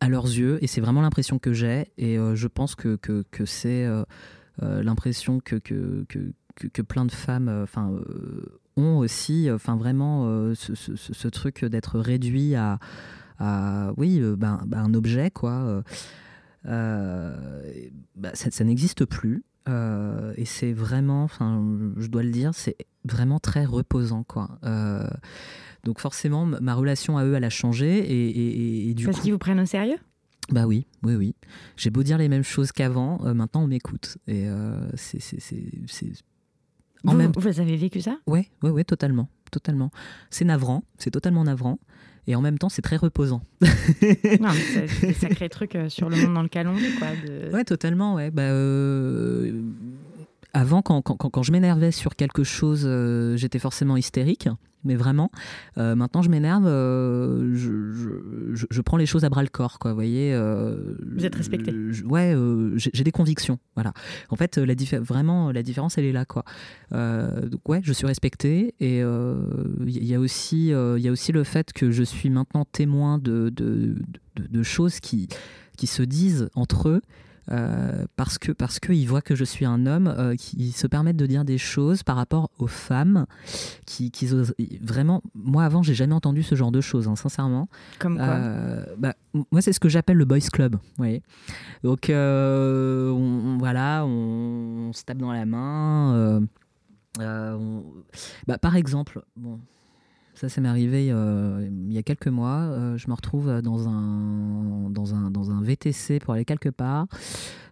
à 0.00 0.08
leurs 0.08 0.26
yeux 0.26 0.58
et 0.62 0.66
c'est 0.66 0.80
vraiment 0.80 1.02
l'impression 1.02 1.38
que 1.38 1.52
j'ai 1.52 1.92
et 1.98 2.16
je 2.16 2.48
pense 2.48 2.74
que, 2.74 2.98
c'est 3.44 3.86
l'impression 4.60 5.40
que, 5.40 5.56
que, 5.56 6.82
plein 6.82 7.04
de 7.04 7.12
femmes 7.12 7.48
enfin 7.62 7.92
ont 8.76 8.98
aussi 8.98 9.48
enfin 9.50 9.76
vraiment 9.76 10.24
ce, 10.54 10.74
ce, 10.74 10.96
ce, 10.96 11.28
truc 11.28 11.64
d'être 11.64 11.98
réduit 11.98 12.54
à, 12.54 12.78
à 13.38 13.92
oui 13.96 14.20
ben, 14.36 14.62
ben, 14.66 14.78
un 14.78 14.94
objet 14.94 15.30
quoi 15.30 15.82
euh, 16.66 17.80
bah, 18.16 18.30
ça, 18.34 18.64
n'existe 18.64 19.04
plus. 19.04 19.44
Euh, 19.68 20.34
et 20.36 20.44
c'est 20.44 20.72
vraiment, 20.72 21.24
enfin, 21.24 21.62
je 21.96 22.06
dois 22.08 22.22
le 22.22 22.30
dire, 22.30 22.50
c'est 22.54 22.76
vraiment 23.04 23.38
très 23.38 23.64
reposant, 23.64 24.22
quoi. 24.22 24.58
Euh, 24.64 25.08
donc 25.84 26.00
forcément, 26.00 26.44
ma 26.46 26.74
relation 26.74 27.16
à 27.18 27.24
eux, 27.24 27.34
elle 27.34 27.44
a 27.44 27.50
changé 27.50 27.98
et, 27.98 28.88
et, 28.90 28.94
du 28.94 29.06
Parce 29.06 29.20
qu'ils 29.20 29.32
vous 29.32 29.38
prennent 29.38 29.60
au 29.60 29.66
sérieux? 29.66 29.98
Bah 30.50 30.66
oui, 30.66 30.86
oui, 31.02 31.14
oui. 31.14 31.34
J'ai 31.76 31.88
beau 31.88 32.02
dire 32.02 32.18
les 32.18 32.28
mêmes 32.28 32.42
choses 32.42 32.72
qu'avant, 32.72 33.18
maintenant 33.34 33.62
on 33.64 33.66
m'écoute. 33.66 34.18
Et 34.26 34.46
c'est, 34.96 35.18
vous, 37.04 37.16
même... 37.16 37.32
vous 37.36 37.60
avez 37.60 37.76
vécu 37.76 38.00
ça? 38.00 38.18
Oui, 38.26 38.48
oui, 38.62 38.70
oui, 38.70 38.84
totalement, 38.84 39.28
totalement. 39.50 39.90
C'est 40.30 40.44
navrant, 40.44 40.84
c'est 40.98 41.10
totalement 41.10 41.44
navrant 41.44 41.78
et 42.26 42.34
en 42.34 42.40
même 42.40 42.58
temps 42.58 42.68
c'est 42.70 42.82
très 42.82 42.96
reposant. 42.96 43.42
c'est 44.00 45.00
des 45.00 45.12
sacrés 45.12 45.48
trucs 45.48 45.76
euh, 45.76 45.88
sur 45.88 46.08
le 46.08 46.16
monde 46.16 46.34
dans 46.34 46.42
lequel 46.42 46.68
on 46.68 46.74
vit 46.74 46.94
quoi. 46.98 47.08
Ouais 47.52 47.64
totalement 47.64 48.14
ouais. 48.14 48.30
Bah, 48.30 48.42
euh, 48.42 49.62
avant, 50.54 50.82
quand, 50.82 51.02
quand, 51.02 51.16
quand 51.16 51.42
je 51.42 51.52
m'énervais 51.52 51.90
sur 51.90 52.14
quelque 52.14 52.44
chose, 52.44 52.84
euh, 52.86 53.36
j'étais 53.36 53.58
forcément 53.58 53.96
hystérique, 53.96 54.48
mais 54.84 54.94
vraiment. 54.94 55.30
Euh, 55.78 55.94
maintenant, 55.94 56.22
je 56.22 56.30
m'énerve, 56.30 56.66
euh, 56.66 57.54
je, 57.54 57.92
je, 58.54 58.66
je, 58.70 58.80
prends 58.80 58.96
les 58.96 59.06
choses 59.06 59.24
à 59.24 59.28
bras 59.28 59.42
le 59.42 59.48
corps, 59.48 59.78
quoi. 59.78 59.92
Vous 59.92 59.96
voyez. 59.96 60.36
vous 60.36 61.24
êtes 61.24 61.34
respecté. 61.34 61.72
ouais, 62.04 62.36
j'ai 62.76 63.04
des 63.04 63.12
convictions, 63.12 63.58
voilà. 63.74 63.92
En 64.30 64.36
fait, 64.36 64.58
la 64.58 64.74
vraiment, 65.00 65.52
la 65.52 65.62
différence, 65.62 65.98
elle 65.98 66.04
est 66.04 66.12
là, 66.12 66.24
quoi. 66.24 66.44
donc 66.92 67.68
ouais, 67.68 67.80
je 67.82 67.92
suis 67.92 68.06
respecté, 68.06 68.74
et 68.80 68.98
il 69.00 70.04
y 70.06 70.14
a 70.14 70.20
aussi, 70.20 70.68
il 70.68 71.00
y 71.00 71.08
a 71.08 71.12
aussi 71.12 71.32
le 71.32 71.44
fait 71.44 71.72
que 71.72 71.90
je 71.90 72.02
suis 72.02 72.30
maintenant 72.30 72.64
témoin 72.64 73.18
de, 73.18 73.50
de, 73.50 73.96
de, 74.36 74.46
de 74.46 74.62
choses 74.62 75.00
qui 75.00 75.28
qui 75.76 75.86
se 75.86 76.02
disent 76.02 76.48
entre 76.54 76.88
eux 76.88 77.02
euh, 77.50 78.06
parce 78.16 78.38
que 78.38 78.52
parce 78.52 78.80
qu'ils 78.80 79.06
voient 79.08 79.22
que 79.22 79.34
je 79.34 79.44
suis 79.44 79.64
un 79.64 79.86
homme 79.86 80.06
euh, 80.06 80.34
qui 80.34 80.72
se 80.72 80.86
permettent 80.86 81.16
de 81.16 81.26
dire 81.26 81.44
des 81.44 81.58
choses 81.58 82.02
par 82.02 82.16
rapport 82.16 82.50
aux 82.58 82.66
femmes 82.66 83.26
qui, 83.84 84.10
qui 84.10 84.26
vraiment 84.80 85.22
moi 85.34 85.64
avant 85.64 85.82
j'ai 85.82 85.94
jamais 85.94 86.14
entendu 86.14 86.42
ce 86.42 86.54
genre 86.54 86.72
de 86.72 86.80
choses 86.80 87.06
hein, 87.08 87.16
sincèrement. 87.16 87.68
Comme 87.98 88.16
quoi 88.16 88.26
euh, 88.26 88.84
bah, 88.96 89.14
moi 89.50 89.60
c'est 89.60 89.72
ce 89.72 89.80
que 89.80 89.88
j'appelle 89.88 90.16
le 90.16 90.24
boys 90.24 90.38
club 90.52 90.76
voyez. 90.96 91.22
Donc 91.82 92.06
on, 92.10 93.56
voilà 93.58 94.04
on, 94.06 94.92
se 94.92 95.04
tape 95.04 95.18
dans 95.18 95.32
la 95.32 95.44
main 95.44 96.40
bah, 97.18 98.58
par 98.58 98.76
exemple 98.76 99.22
bon 99.36 99.60
ça, 100.34 100.48
ça 100.48 100.60
m'est 100.60 100.68
arrivé 100.68 101.10
euh, 101.10 101.68
il 101.70 101.92
y 101.92 101.98
a 101.98 102.02
quelques 102.02 102.28
mois. 102.28 102.60
Euh, 102.62 102.98
je 102.98 103.08
me 103.08 103.14
retrouve 103.14 103.62
dans 103.62 103.88
un, 103.88 104.90
dans, 104.90 105.14
un, 105.14 105.30
dans 105.30 105.50
un 105.50 105.62
VTC 105.62 106.18
pour 106.18 106.34
aller 106.34 106.44
quelque 106.44 106.68
part. 106.68 107.06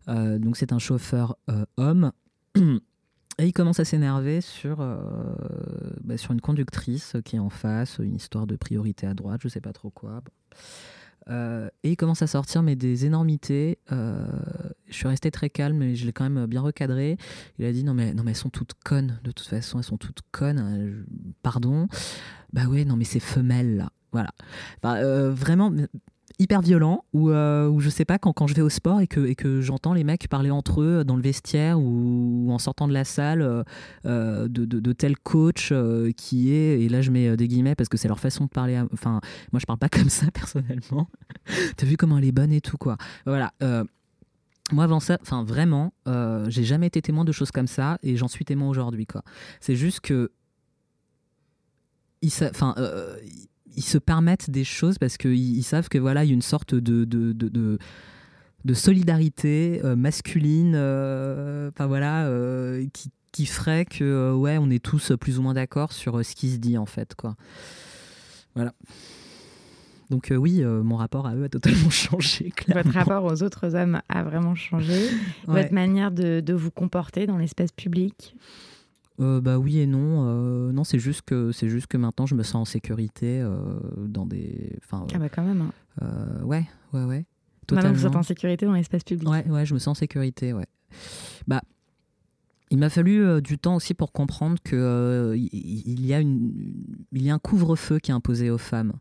Euh, 0.09 0.39
donc, 0.39 0.57
c'est 0.57 0.73
un 0.73 0.79
chauffeur 0.79 1.37
homme. 1.77 2.13
Et 3.39 3.47
il 3.47 3.53
commence 3.53 3.81
à 3.81 3.85
s'énerver 3.85 4.43
sur, 4.43 4.87
bah, 6.05 6.19
sur 6.19 6.33
une 6.33 6.43
conductrice 6.43 7.17
qui 7.25 7.37
est 7.37 7.41
en 7.41 7.49
face, 7.49 7.99
une 7.99 8.17
histoire 8.17 8.47
de 8.47 8.57
priorité 8.57 9.07
à 9.07 9.15
droite, 9.15 9.41
je 9.43 9.49
sais 9.49 9.63
pas 9.63 9.73
trop 9.73 9.89
quoi. 9.89 10.23
Euh, 11.29 11.69
et 11.83 11.93
il 11.93 11.97
commence 11.97 12.23
à 12.23 12.27
sortir 12.27 12.63
mais 12.63 12.77
des 12.77 13.07
énormités. 13.07 13.79
Euh, 13.93 14.27
je 14.89 14.95
suis 14.95 15.09
resté 15.09 15.31
très 15.31 15.51
calme, 15.51 15.77
mais 15.79 15.95
je 15.95 16.07
l'ai 16.07 16.13
quand 16.13 16.29
même 16.29 16.47
bien 16.47 16.61
recadré. 16.61 17.17
Il 17.59 17.65
a 17.65 17.73
dit 17.73 17.85
non 17.85 17.95
mais 17.95 18.15
non 18.15 18.23
mais 18.23 18.33
elles 18.33 18.37
sont 18.37 18.51
toutes 18.51 18.75
connes. 18.85 19.19
De 19.25 19.33
toute 19.33 19.47
façon, 19.47 19.79
elles 19.79 19.85
sont 19.85 19.99
toutes 19.99 20.23
connes. 20.33 20.59
Euh, 20.59 21.05
pardon. 21.43 21.89
Bah 22.53 22.67
ouais, 22.67 22.85
non 22.85 22.97
mais 22.97 23.05
c'est 23.05 23.21
femelles 23.21 23.77
là. 23.77 23.91
Voilà. 24.13 24.31
vraiment, 25.31 25.73
hyper 26.43 26.61
violent 26.61 27.05
euh, 27.15 27.69
où 27.69 27.81
je 27.81 27.89
sais 27.89 28.05
pas 28.05 28.19
quand, 28.19 28.33
quand 28.33 28.47
je 28.47 28.55
vais 28.55 28.63
au 28.63 28.69
sport 28.69 29.01
et 29.01 29.07
que, 29.07 29.21
et 29.21 29.35
que 29.35 29.61
j'entends 29.61 29.95
les 29.95 30.05
mecs 30.05 30.29
parler 30.29 30.51
entre 30.51 30.83
eux 30.83 31.05
dans 31.05 31.17
le 31.17 31.23
vestiaire 31.23 31.79
ou, 31.79 32.49
en 32.51 32.59
sortant 32.59 32.89
de 32.89 32.93
la 32.93 33.05
salle 33.05 33.43
euh, 33.43 33.63
euh, 34.07 34.49
de, 34.49 34.65
de, 34.65 34.93
tel 34.93 35.17
coach 35.17 35.73
qui 36.17 36.53
est 36.53 36.83
et 36.83 36.89
là 36.89 37.01
je 37.01 37.11
mets 37.11 37.37
des 37.37 37.49
guillemets 37.49 37.75
parce 37.75 37.89
que 37.89 37.97
c'est 37.97 38.09
leur 38.09 38.21
façon 38.21 38.45
de 38.45 38.51
parler 38.51 38.81
enfin 38.93 39.21
moi 39.53 39.61
je 39.61 39.67
parle 39.67 39.79
pas 39.79 39.89
comme 39.91 40.11
ça 40.11 40.31
personnellement 40.31 41.09
t'as 41.77 41.87
vu 41.87 41.97
comment 41.97 42.19
elle 42.19 42.25
est 42.25 42.33
bonne 42.33 42.53
et 42.53 42.61
tout 42.61 42.77
quoi 42.77 42.97
voilà 43.25 43.53
moi 44.71 44.85
avant 44.85 45.01
ça, 45.01 45.19
enfin 45.21 45.45
vraiment, 45.45 45.93
j'ai 46.49 46.65
jamais 46.65 46.87
été 46.87 47.03
témoin 47.03 47.25
de 47.25 47.33
choses 47.33 47.51
comme 47.51 47.67
ça 47.67 47.99
et 48.03 48.17
j'en 48.17 48.29
suis 48.29 48.45
témoin 48.45 48.69
aujourd'hui 48.69 49.07
quoi. 49.07 49.23
C'est 49.61 49.77
juste 49.77 50.01
que, 50.01 50.31
enfin, 52.25 52.75
ils 53.77 53.85
se 53.85 53.99
permettent 53.99 54.51
des 54.51 54.65
choses 54.65 54.99
parce 54.99 55.17
qu'ils 55.17 55.65
savent 55.65 55.89
que 55.89 55.99
voilà, 55.99 56.25
il 56.25 56.29
y 56.29 56.31
a 56.31 56.35
une 56.35 56.43
sorte 56.43 56.75
de, 56.75 57.05
de, 57.05 57.33
de, 57.33 57.79
de, 58.65 58.75
solidarité 58.75 59.81
euh, 59.85 59.97
masculine, 59.97 60.75
euh, 60.75 61.71
enfin 61.71 61.87
voilà, 61.87 62.27
euh, 62.27 62.87
qui, 62.93 63.11
qui, 63.33 63.47
ferait 63.47 63.85
que 63.85 64.33
ouais, 64.33 64.59
on 64.59 64.71
est 64.71 64.83
tous 64.83 65.13
plus 65.21 65.39
ou 65.39 65.43
moins 65.43 65.55
d'accord 65.55 65.93
sur 65.93 66.25
ce 66.25 66.35
qui 66.35 66.51
se 66.51 66.59
dit 66.59 66.79
en 66.79 66.87
fait, 66.87 67.15
quoi. 67.15 67.37
Voilà. 68.55 68.73
Donc 70.11 70.31
oui, 70.31 70.63
mon 70.63 70.97
rapport 70.97 71.27
à 71.27 71.35
eux 71.35 71.45
a 71.45 71.49
totalement 71.49 71.89
changé. 71.91 72.51
Clairement. 72.51 72.83
Votre 72.83 72.95
rapport 72.95 73.25
aux 73.25 73.43
autres 73.43 73.75
hommes 73.75 74.03
a 74.11 74.23
vraiment 74.23 74.55
changé. 74.55 75.09
Votre 75.47 75.73
manière 75.73 76.11
de, 76.11 76.41
de 76.41 76.53
vous 76.53 76.71
comporter 76.71 77.27
dans 77.27 77.39
l'espace 77.39 77.73
public? 77.73 78.37
Bah 79.43 79.59
oui 79.59 79.79
et 79.79 79.87
non. 79.87 80.73
non, 80.73 80.85
c'est 80.85 80.99
juste 80.99 81.23
que 81.23 81.53
c'est 81.53 81.69
juste 81.69 81.87
que 81.87 81.97
maintenant 81.97 82.27
je 82.27 82.35
me 82.35 82.43
sens 82.43 82.55
en 82.55 82.65
sécurité 82.65 83.45
dans 83.97 84.27
des. 84.27 84.79
ah 84.91 85.05
bah 85.19 85.29
quand 85.29 85.45
même. 85.45 85.71
Hein. 86.01 86.45
ouais, 86.45 86.67
ouais, 86.93 87.05
ouais. 87.05 87.27
Maintenant 87.71 87.93
vous 87.93 88.07
êtes 88.07 88.17
en 88.17 88.23
sécurité 88.23 88.67
dans 88.67 88.73
l'espace 88.73 89.05
public. 89.05 89.29
Ouais, 89.29 89.47
ouais, 89.49 89.65
je 89.65 89.75
me 89.75 89.79
sens 89.79 89.97
en 89.97 90.01
sécurité, 90.01 90.53
ouais. 90.53 90.67
Bah, 91.47 91.63
il 92.73 92.79
m'a 92.79 92.89
fallu 92.89 93.23
euh, 93.23 93.43
du 93.43 93.59
temps 93.59 93.77
aussi 93.77 93.93
pour 93.93 94.13
comprendre 94.13 94.57
que 94.65 94.75
euh, 94.75 95.37
il, 95.37 96.07
y 96.07 96.15
a 96.15 96.21
une, 96.21 96.55
il 97.13 97.23
y 97.23 97.29
a 97.29 97.35
un 97.35 97.39
couvre-feu 97.39 97.99
qui 97.99 98.11
est 98.11 98.15
imposé 98.15 98.49
aux 98.49 98.57
femmes. 98.57 98.95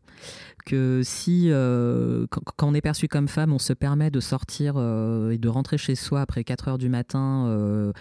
Que 0.66 1.00
si, 1.02 1.46
euh, 1.48 2.26
quand, 2.28 2.68
on 2.68 2.74
est 2.74 2.82
perçu 2.82 3.08
comme 3.08 3.28
femme, 3.28 3.50
on 3.50 3.58
se 3.58 3.72
permet 3.72 4.10
de 4.10 4.20
sortir 4.20 4.76
et 4.76 5.38
de 5.38 5.48
rentrer 5.48 5.78
chez 5.78 5.94
soi 5.94 6.20
après 6.20 6.44
4 6.44 6.68
heures 6.68 6.78
du 6.78 6.90
matin. 6.90 7.92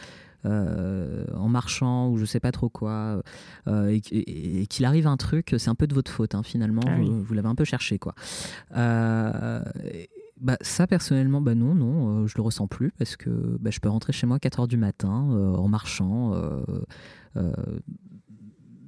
En 0.45 1.49
marchant 1.49 2.09
ou 2.09 2.17
je 2.17 2.25
sais 2.25 2.39
pas 2.39 2.51
trop 2.51 2.69
quoi, 2.69 3.21
et, 3.67 4.01
qu'il 4.01 4.85
arrive 4.85 5.07
un 5.07 5.17
truc, 5.17 5.55
c'est 5.57 5.69
un 5.69 5.75
peu 5.75 5.87
de 5.87 5.93
votre 5.93 6.11
faute 6.11 6.35
hein, 6.35 6.43
finalement, 6.43 6.81
ah 6.87 6.97
vous, 6.97 7.21
vous 7.21 7.33
l'avez 7.33 7.49
un 7.49 7.55
peu 7.55 7.65
cherché 7.65 7.99
quoi 7.99 8.15
bah, 10.41 10.57
ça 10.61 10.87
personnellement, 10.87 11.39
bah 11.39 11.53
non, 11.53 11.75
non, 11.75 12.23
euh, 12.23 12.27
je 12.27 12.33
le 12.35 12.41
ressens 12.41 12.67
plus 12.67 12.91
parce 12.97 13.15
que 13.15 13.29
bah, 13.59 13.69
je 13.69 13.79
peux 13.79 13.89
rentrer 13.89 14.11
chez 14.11 14.25
moi 14.25 14.37
à 14.37 14.39
4 14.39 14.61
heures 14.61 14.67
du 14.67 14.77
matin 14.77 15.29
euh, 15.31 15.53
en 15.53 15.67
marchant. 15.67 16.33
Euh, 16.33 17.53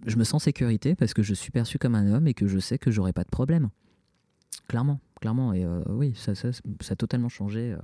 je 0.06 0.18
me 0.18 0.24
sens 0.24 0.34
en 0.34 0.40
sécurité 0.40 0.96
parce 0.96 1.14
que 1.14 1.22
je 1.22 1.34
suis 1.34 1.52
perçu 1.52 1.78
comme 1.78 1.96
un 1.96 2.12
homme 2.12 2.28
et 2.28 2.34
que 2.34 2.48
je 2.48 2.58
sais 2.58 2.80
que 2.80 2.90
j'aurai 2.90 3.14
pas 3.14 3.24
de 3.24 3.30
problème. 3.30 3.70
Clairement, 4.68 5.00
clairement. 5.22 5.54
Et 5.54 5.66
oui, 5.88 6.14
ça, 6.16 6.34
ça, 6.36 6.52
ça, 6.52 6.62
a 6.90 6.96
totalement 6.96 7.30
changé. 7.30 7.76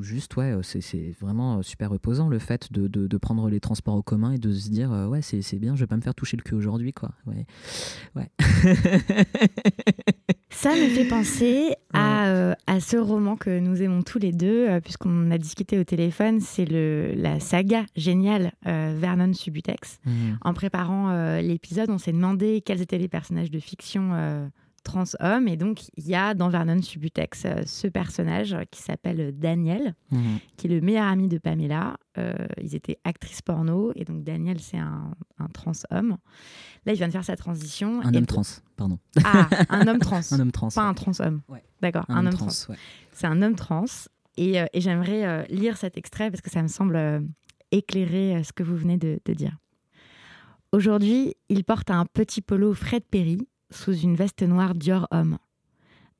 Ou, 0.00 0.02
juste, 0.02 0.34
ouais, 0.36 0.54
c'est 0.62 1.14
vraiment 1.20 1.62
super 1.62 1.90
reposant 1.90 2.28
le 2.28 2.38
fait 2.38 2.72
de, 2.72 2.86
de, 2.86 3.16
prendre 3.18 3.48
les 3.48 3.60
transports 3.60 3.94
en 3.94 4.02
commun 4.02 4.32
et 4.32 4.38
de 4.38 4.52
se 4.52 4.70
dire, 4.70 4.90
ouais, 5.10 5.20
c'est 5.22 5.58
bien, 5.58 5.76
je 5.76 5.80
vais 5.80 5.86
pas 5.86 5.96
me 5.96 6.02
faire 6.02 6.14
toucher 6.14 6.36
le 6.36 6.42
cul 6.42 6.54
aujourd'hui, 6.54 6.92
quoi. 6.92 7.10
Ouais. 7.26 7.46
ouais. 8.16 8.30
Ça 10.50 10.74
me 10.74 10.88
fait 10.88 11.06
penser 11.06 11.74
à, 11.92 12.26
euh, 12.26 12.54
à, 12.66 12.80
ce 12.80 12.96
roman 12.96 13.36
que 13.36 13.60
nous 13.60 13.80
aimons 13.82 14.02
tous 14.02 14.18
les 14.18 14.32
deux, 14.32 14.68
euh, 14.68 14.80
puisqu'on 14.80 15.30
a 15.30 15.38
discuté 15.38 15.78
au 15.78 15.84
téléphone. 15.84 16.40
C'est 16.40 16.66
la 16.66 17.40
saga 17.40 17.86
géniale 17.96 18.52
euh, 18.66 18.94
Vernon 18.98 19.32
Subutex. 19.32 20.00
Mhm. 20.04 20.38
En 20.42 20.52
préparant 20.52 21.40
l'épisode, 21.40 21.88
on 21.88 21.98
s'est 21.98 22.12
demandé 22.12 22.62
quels 22.64 22.82
étaient 22.82 22.98
les 22.98 23.08
personnages 23.08 23.50
de 23.50 23.60
fiction 23.60 24.50
trans 24.82 25.04
homme. 25.20 25.48
Et 25.48 25.56
donc, 25.56 25.82
il 25.96 26.06
y 26.06 26.14
a 26.14 26.34
dans 26.34 26.48
Vernon 26.48 26.80
Subutex 26.80 27.44
euh, 27.44 27.62
ce 27.66 27.86
personnage 27.86 28.56
qui 28.70 28.82
s'appelle 28.82 29.32
Daniel, 29.38 29.94
mhm. 30.10 30.38
qui 30.56 30.66
est 30.66 30.70
le 30.70 30.80
meilleur 30.80 31.06
ami 31.06 31.28
de 31.28 31.38
Pamela. 31.38 31.96
Euh, 32.18 32.34
ils 32.60 32.74
étaient 32.74 32.98
actrices 33.04 33.42
porno. 33.42 33.92
Et 33.94 34.04
donc, 34.04 34.24
Daniel, 34.24 34.60
c'est 34.60 34.78
un, 34.78 35.12
trans 35.52 35.72
homme. 35.90 36.16
Là, 36.86 36.92
il 36.92 36.96
vient 36.96 37.08
de 37.08 37.12
faire 37.12 37.24
sa 37.24 37.36
transition. 37.36 38.00
Un 38.02 38.14
homme 38.14 38.26
trans, 38.26 38.42
pardon. 38.76 38.98
Ah, 39.24 39.48
un 39.68 39.86
homme 39.86 39.98
trans. 39.98 40.20
un 40.32 40.40
homme 40.40 40.52
trans. 40.52 40.68
Pas 40.68 40.82
un 40.82 40.94
trans 40.94 41.18
homme. 41.20 41.42
D'accord, 41.80 42.04
un, 42.08 42.26
homme 42.26 42.34
trans. 42.34 42.48
C'est 43.12 43.26
un 43.26 43.42
homme 43.42 43.56
trans. 43.56 43.84
Et, 44.36 44.60
euh, 44.60 44.66
j'aimerais 44.74 45.46
lire 45.48 45.76
cet 45.76 45.96
extrait 45.96 46.30
parce 46.30 46.40
que 46.40 46.50
ça 46.50 46.62
me 46.62 46.68
semble 46.68 47.26
éclairer 47.70 48.42
ce 48.44 48.52
que 48.52 48.62
vous 48.62 48.76
venez 48.76 48.96
de, 48.96 49.20
de 49.24 49.34
dire. 49.34 49.56
Aujourd'hui, 50.72 51.34
il 51.48 51.64
porte 51.64 51.90
un 51.90 52.06
petit 52.06 52.42
polo 52.42 52.74
Fred 52.74 53.02
Perry 53.10 53.48
sous 53.70 53.94
une 53.94 54.16
veste 54.16 54.42
noire 54.42 54.74
Dior 54.74 55.06
homme. 55.10 55.38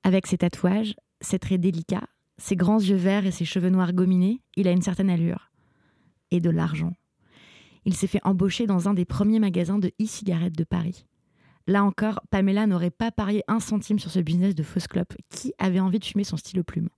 Avec 0.02 0.26
ses 0.26 0.38
tatouages, 0.38 0.94
ses 1.20 1.38
traits 1.38 1.60
délicats, 1.60 2.08
ses 2.38 2.56
grands 2.56 2.80
yeux 2.80 2.96
verts 2.96 3.26
et 3.26 3.30
ses 3.30 3.44
cheveux 3.44 3.68
noirs 3.68 3.92
gominés, 3.92 4.40
il 4.56 4.66
a 4.66 4.72
une 4.72 4.82
certaine 4.82 5.10
allure. 5.10 5.50
Et 6.30 6.40
de 6.40 6.50
l'argent. 6.50 6.94
Il 7.84 7.94
s'est 7.94 8.06
fait 8.06 8.20
embaucher 8.24 8.66
dans 8.66 8.88
un 8.88 8.94
des 8.94 9.04
premiers 9.04 9.40
magasins 9.40 9.78
de 9.78 9.92
e-cigarettes 10.00 10.56
de 10.56 10.64
Paris. 10.64 11.06
Là 11.66 11.84
encore, 11.84 12.20
Pamela 12.30 12.66
n'aurait 12.66 12.90
pas 12.90 13.10
parié 13.10 13.42
un 13.48 13.60
centime 13.60 13.98
sur 13.98 14.10
ce 14.10 14.20
business 14.20 14.54
de 14.54 14.62
fausse 14.62 14.86
clope. 14.86 15.14
Qui 15.28 15.52
avait 15.58 15.80
envie 15.80 15.98
de 15.98 16.04
fumer 16.04 16.24
son 16.24 16.36
stylo 16.36 16.62
plume 16.62 16.88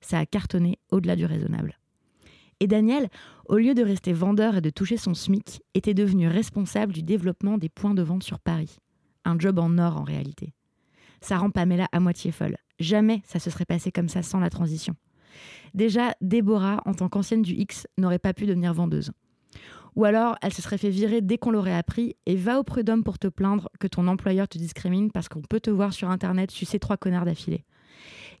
Ça 0.00 0.18
a 0.18 0.26
cartonné 0.26 0.78
au-delà 0.90 1.16
du 1.16 1.24
raisonnable. 1.24 1.78
Et 2.60 2.66
Daniel, 2.66 3.08
au 3.46 3.56
lieu 3.56 3.74
de 3.74 3.82
rester 3.82 4.12
vendeur 4.12 4.56
et 4.56 4.60
de 4.60 4.70
toucher 4.70 4.96
son 4.96 5.14
SMIC, 5.14 5.62
était 5.74 5.94
devenu 5.94 6.28
responsable 6.28 6.92
du 6.92 7.02
développement 7.02 7.58
des 7.58 7.68
points 7.68 7.94
de 7.94 8.02
vente 8.02 8.22
sur 8.22 8.38
Paris 8.38 8.78
un 9.24 9.38
job 9.38 9.58
en 9.58 9.78
or 9.78 9.96
en 9.96 10.04
réalité. 10.04 10.52
Ça 11.20 11.38
rend 11.38 11.50
Pamela 11.50 11.88
à 11.92 12.00
moitié 12.00 12.32
folle. 12.32 12.56
Jamais 12.78 13.22
ça 13.24 13.38
se 13.38 13.50
serait 13.50 13.64
passé 13.64 13.92
comme 13.92 14.08
ça 14.08 14.22
sans 14.22 14.40
la 14.40 14.50
transition. 14.50 14.94
Déjà, 15.74 16.14
Déborah, 16.20 16.82
en 16.86 16.94
tant 16.94 17.08
qu'ancienne 17.08 17.42
du 17.42 17.54
X, 17.54 17.86
n'aurait 17.98 18.18
pas 18.18 18.34
pu 18.34 18.46
devenir 18.46 18.74
vendeuse. 18.74 19.12
Ou 19.96 20.04
alors, 20.04 20.36
elle 20.42 20.52
se 20.52 20.62
serait 20.62 20.78
fait 20.78 20.90
virer 20.90 21.20
dès 21.20 21.38
qu'on 21.38 21.50
l'aurait 21.50 21.74
appris 21.74 22.16
et 22.26 22.36
va 22.36 22.58
au 22.58 22.64
prud'homme 22.64 23.04
pour 23.04 23.18
te 23.18 23.28
plaindre 23.28 23.68
que 23.78 23.86
ton 23.86 24.08
employeur 24.08 24.48
te 24.48 24.58
discrimine 24.58 25.10
parce 25.10 25.28
qu'on 25.28 25.42
peut 25.42 25.60
te 25.60 25.70
voir 25.70 25.92
sur 25.92 26.10
Internet 26.10 26.50
sucer 26.50 26.78
trois 26.78 26.96
connards 26.96 27.24
d'affilée. 27.24 27.64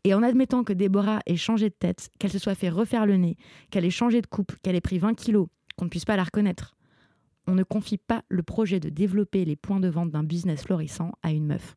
Et 0.02 0.14
en 0.14 0.22
admettant 0.22 0.64
que 0.64 0.72
Déborah 0.72 1.20
ait 1.26 1.36
changé 1.36 1.70
de 1.70 1.74
tête, 1.74 2.10
qu'elle 2.18 2.32
se 2.32 2.38
soit 2.38 2.54
fait 2.54 2.68
refaire 2.68 3.06
le 3.06 3.16
nez, 3.16 3.36
qu'elle 3.70 3.84
ait 3.84 3.90
changé 3.90 4.20
de 4.20 4.26
coupe, 4.26 4.52
qu'elle 4.62 4.76
ait 4.76 4.80
pris 4.80 4.98
20 4.98 5.14
kilos, 5.14 5.46
qu'on 5.76 5.86
ne 5.86 5.90
puisse 5.90 6.04
pas 6.04 6.16
la 6.16 6.24
reconnaître, 6.24 6.74
on 7.46 7.54
ne 7.54 7.62
confie 7.62 7.98
pas 7.98 8.24
le 8.28 8.42
projet 8.42 8.80
de 8.80 8.88
développer 8.88 9.44
les 9.44 9.56
points 9.56 9.80
de 9.80 9.88
vente 9.88 10.10
d'un 10.10 10.24
business 10.24 10.62
florissant 10.62 11.12
à 11.22 11.32
une 11.32 11.46
meuf. 11.46 11.76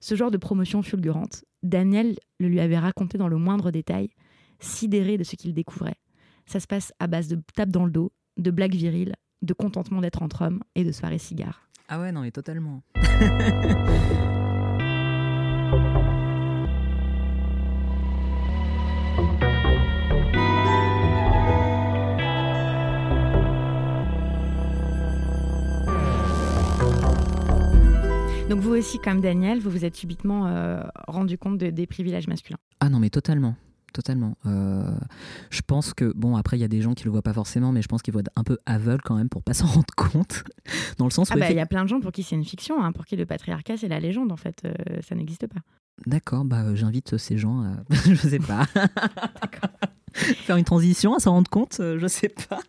Ce 0.00 0.14
genre 0.14 0.30
de 0.30 0.36
promotion 0.36 0.82
fulgurante, 0.82 1.44
Daniel 1.62 2.16
le 2.38 2.48
lui 2.48 2.60
avait 2.60 2.78
raconté 2.78 3.18
dans 3.18 3.28
le 3.28 3.36
moindre 3.36 3.70
détail, 3.70 4.10
sidéré 4.60 5.18
de 5.18 5.24
ce 5.24 5.36
qu'il 5.36 5.54
découvrait. 5.54 5.96
Ça 6.46 6.60
se 6.60 6.66
passe 6.66 6.92
à 6.98 7.06
base 7.06 7.28
de 7.28 7.40
tapes 7.54 7.70
dans 7.70 7.84
le 7.84 7.90
dos, 7.90 8.12
de 8.36 8.50
blagues 8.50 8.74
viriles, 8.74 9.14
de 9.42 9.54
contentement 9.54 10.00
d'être 10.00 10.22
entre 10.22 10.42
hommes 10.42 10.62
et 10.74 10.84
de 10.84 10.92
soirées 10.92 11.18
cigares. 11.18 11.68
Ah 11.88 12.00
ouais, 12.00 12.12
non, 12.12 12.22
mais 12.22 12.30
totalement. 12.30 12.82
Donc 28.48 28.60
vous 28.60 28.74
aussi, 28.74 28.98
comme 28.98 29.20
Daniel, 29.20 29.60
vous 29.60 29.68
vous 29.68 29.84
êtes 29.84 29.94
subitement 29.94 30.46
euh, 30.46 30.80
rendu 31.06 31.36
compte 31.36 31.58
des 31.58 31.86
privilèges 31.86 32.28
masculins. 32.28 32.58
Ah 32.80 32.88
non, 32.88 32.98
mais 32.98 33.10
totalement. 33.10 33.56
Totalement. 33.92 34.38
Euh, 34.46 34.96
je 35.50 35.60
pense 35.60 35.92
que, 35.92 36.12
bon, 36.14 36.34
après, 36.34 36.56
il 36.56 36.60
y 36.60 36.64
a 36.64 36.68
des 36.68 36.80
gens 36.80 36.94
qui 36.94 37.04
le 37.04 37.10
voient 37.10 37.20
pas 37.20 37.34
forcément, 37.34 37.72
mais 37.72 37.82
je 37.82 37.88
pense 37.88 38.00
qu'ils 38.00 38.12
voient 38.12 38.22
un 38.36 38.44
peu 38.44 38.56
aveugle 38.64 39.02
quand 39.04 39.16
même 39.16 39.28
pour 39.28 39.42
pas 39.42 39.52
s'en 39.54 39.66
rendre 39.66 39.94
compte. 39.96 40.44
Dans 40.96 41.04
le 41.04 41.10
sens 41.10 41.28
ah 41.30 41.36
bah, 41.36 41.50
il 41.50 41.56
y 41.56 41.60
a 41.60 41.66
plein 41.66 41.82
de 41.82 41.88
gens 41.88 42.00
pour 42.00 42.10
qui 42.10 42.22
c'est 42.22 42.36
une 42.36 42.44
fiction, 42.44 42.82
hein, 42.82 42.92
pour 42.92 43.04
qui 43.04 43.16
le 43.16 43.26
patriarcat, 43.26 43.76
c'est 43.76 43.88
la 43.88 44.00
légende, 44.00 44.32
en 44.32 44.36
fait. 44.36 44.62
Euh, 44.64 44.72
ça 45.06 45.14
n'existe 45.14 45.46
pas. 45.46 45.60
D'accord, 46.06 46.46
bah, 46.46 46.74
j'invite 46.74 47.18
ces 47.18 47.36
gens 47.36 47.60
à. 47.60 47.72
je 48.06 48.14
sais 48.14 48.38
pas. 48.38 48.64
Faire 50.14 50.56
une 50.56 50.64
transition, 50.64 51.14
à 51.14 51.18
s'en 51.18 51.32
rendre 51.32 51.50
compte, 51.50 51.76
je 51.80 52.06
sais 52.06 52.30
pas. 52.30 52.60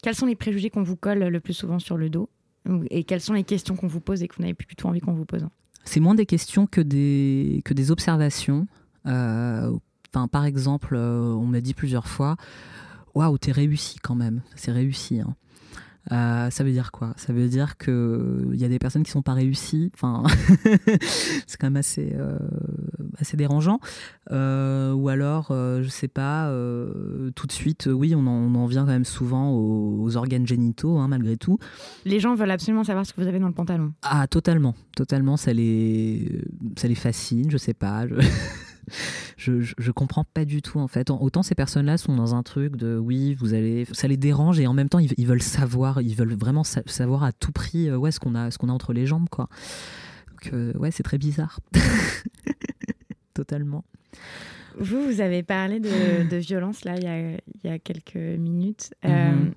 Quels 0.00 0.14
sont 0.14 0.26
les 0.26 0.36
préjugés 0.36 0.70
qu'on 0.70 0.84
vous 0.84 0.96
colle 0.96 1.24
le 1.24 1.40
plus 1.40 1.54
souvent 1.54 1.80
sur 1.80 1.96
le 1.96 2.08
dos? 2.08 2.28
Et 2.90 3.04
quelles 3.04 3.20
sont 3.20 3.34
les 3.34 3.44
questions 3.44 3.76
qu'on 3.76 3.86
vous 3.86 4.00
pose 4.00 4.22
et 4.22 4.28
que 4.28 4.36
vous 4.36 4.42
n'avez 4.42 4.54
plus 4.54 4.66
du 4.66 4.76
tout 4.76 4.86
envie 4.86 5.00
qu'on 5.00 5.12
vous 5.12 5.26
pose 5.26 5.46
C'est 5.84 6.00
moins 6.00 6.14
des 6.14 6.26
questions 6.26 6.66
que 6.66 6.80
des, 6.80 7.62
que 7.64 7.74
des 7.74 7.90
observations. 7.90 8.66
Euh, 9.06 9.76
par 10.30 10.44
exemple, 10.44 10.94
euh, 10.96 11.32
on 11.34 11.46
m'a 11.46 11.60
dit 11.60 11.74
plusieurs 11.74 12.06
fois 12.08 12.36
Waouh, 13.14 13.38
t'es 13.38 13.52
réussi 13.52 13.98
quand 14.00 14.14
même. 14.14 14.42
C'est 14.56 14.72
réussi. 14.72 15.20
Hein. 15.20 15.36
Euh, 16.12 16.50
ça 16.50 16.64
veut 16.64 16.72
dire 16.72 16.92
quoi? 16.92 17.14
Ça 17.16 17.32
veut 17.32 17.48
dire 17.48 17.76
qu'il 17.76 18.54
y 18.54 18.64
a 18.64 18.68
des 18.68 18.78
personnes 18.78 19.02
qui 19.02 19.10
sont 19.10 19.22
pas 19.22 19.32
réussies. 19.32 19.90
Enfin, 19.94 20.22
c'est 21.46 21.58
quand 21.58 21.66
même 21.66 21.76
assez, 21.76 22.12
euh, 22.14 22.38
assez 23.18 23.36
dérangeant. 23.36 23.80
Euh, 24.30 24.92
ou 24.92 25.08
alors, 25.08 25.48
je 25.50 25.88
sais 25.88 26.08
pas, 26.08 26.50
tout 27.34 27.46
de 27.46 27.52
suite, 27.52 27.88
oui, 27.92 28.14
on 28.14 28.26
en, 28.26 28.66
vient 28.66 28.84
quand 28.84 28.92
même 28.92 29.04
souvent 29.04 29.50
aux, 29.52 30.16
organes 30.16 30.46
génitaux, 30.46 30.98
hein, 30.98 31.08
malgré 31.08 31.36
tout. 31.36 31.58
Les 32.04 32.20
gens 32.20 32.34
veulent 32.34 32.50
absolument 32.50 32.84
savoir 32.84 33.04
ce 33.04 33.12
que 33.12 33.20
vous 33.20 33.26
avez 33.26 33.38
dans 33.38 33.48
le 33.48 33.54
pantalon. 33.54 33.92
Ah, 34.02 34.26
totalement, 34.26 34.74
totalement. 34.96 35.36
Ça 35.36 35.52
les, 35.52 36.42
ça 36.76 36.88
les 36.88 36.94
fascine, 36.94 37.50
je 37.50 37.56
sais 37.56 37.74
pas. 37.74 38.06
Je... 38.06 38.14
je, 39.36 39.60
je, 39.60 39.90
comprends 39.90 40.24
pas 40.24 40.44
du 40.44 40.62
tout 40.62 40.78
en 40.78 40.88
fait. 40.88 41.10
Autant 41.10 41.42
ces 41.42 41.54
personnes-là 41.54 41.98
sont 41.98 42.14
dans 42.14 42.34
un 42.34 42.42
truc 42.42 42.76
de 42.76 42.96
oui, 42.96 43.34
vous 43.34 43.54
allez, 43.54 43.86
ça 43.92 44.08
les 44.08 44.16
dérange 44.16 44.60
et 44.60 44.66
en 44.66 44.74
même 44.74 44.88
temps 44.88 44.98
ils, 44.98 45.26
veulent 45.26 45.42
savoir, 45.42 46.00
ils 46.00 46.14
veulent 46.14 46.34
vraiment 46.34 46.64
savoir 46.64 47.24
à 47.24 47.32
tout 47.32 47.52
prix 47.52 47.88
euh, 47.88 47.96
ouais, 47.96 48.10
ce 48.10 48.20
qu'on 48.20 48.34
a, 48.34 48.50
ce 48.50 48.58
qu'on 48.58 48.68
a 48.68 48.72
entre 48.72 48.92
les 48.92 49.06
jambes 49.06 49.28
quoi. 49.28 49.48
Donc 50.30 50.52
euh, 50.52 50.72
ouais, 50.74 50.90
c'est 50.90 51.02
très 51.02 51.18
bizarre, 51.18 51.60
totalement. 53.34 53.84
Vous, 54.78 55.04
vous 55.04 55.20
avez 55.20 55.42
parlé 55.42 55.78
de, 55.78 56.28
de 56.28 56.36
violence 56.36 56.84
là 56.84 56.96
il 56.96 57.04
y, 57.04 57.06
a, 57.06 57.30
il 57.30 57.40
y 57.64 57.68
a 57.68 57.78
quelques 57.78 58.16
minutes. 58.16 58.92
Euh, 59.04 59.30
mhm. 59.30 59.52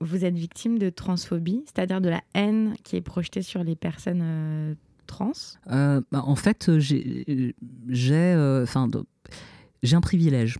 vous 0.00 0.24
êtes 0.24 0.36
victime 0.36 0.78
de 0.78 0.90
transphobie, 0.90 1.62
c'est-à-dire 1.66 2.00
de 2.00 2.08
la 2.08 2.22
haine 2.34 2.74
qui 2.82 2.96
est 2.96 3.02
projetée 3.02 3.42
sur 3.42 3.62
les 3.64 3.76
personnes 3.76 4.22
euh, 4.22 4.74
trans 5.12 5.32
Euh, 5.70 6.00
bah, 6.10 6.22
en 6.26 6.36
fait, 6.36 6.78
j'ai 6.78 7.54
j'ai 7.88 8.14
euh, 8.34 8.64
enfin, 8.64 8.88
j'ai 9.82 9.96
un 9.96 10.00
privilège 10.00 10.58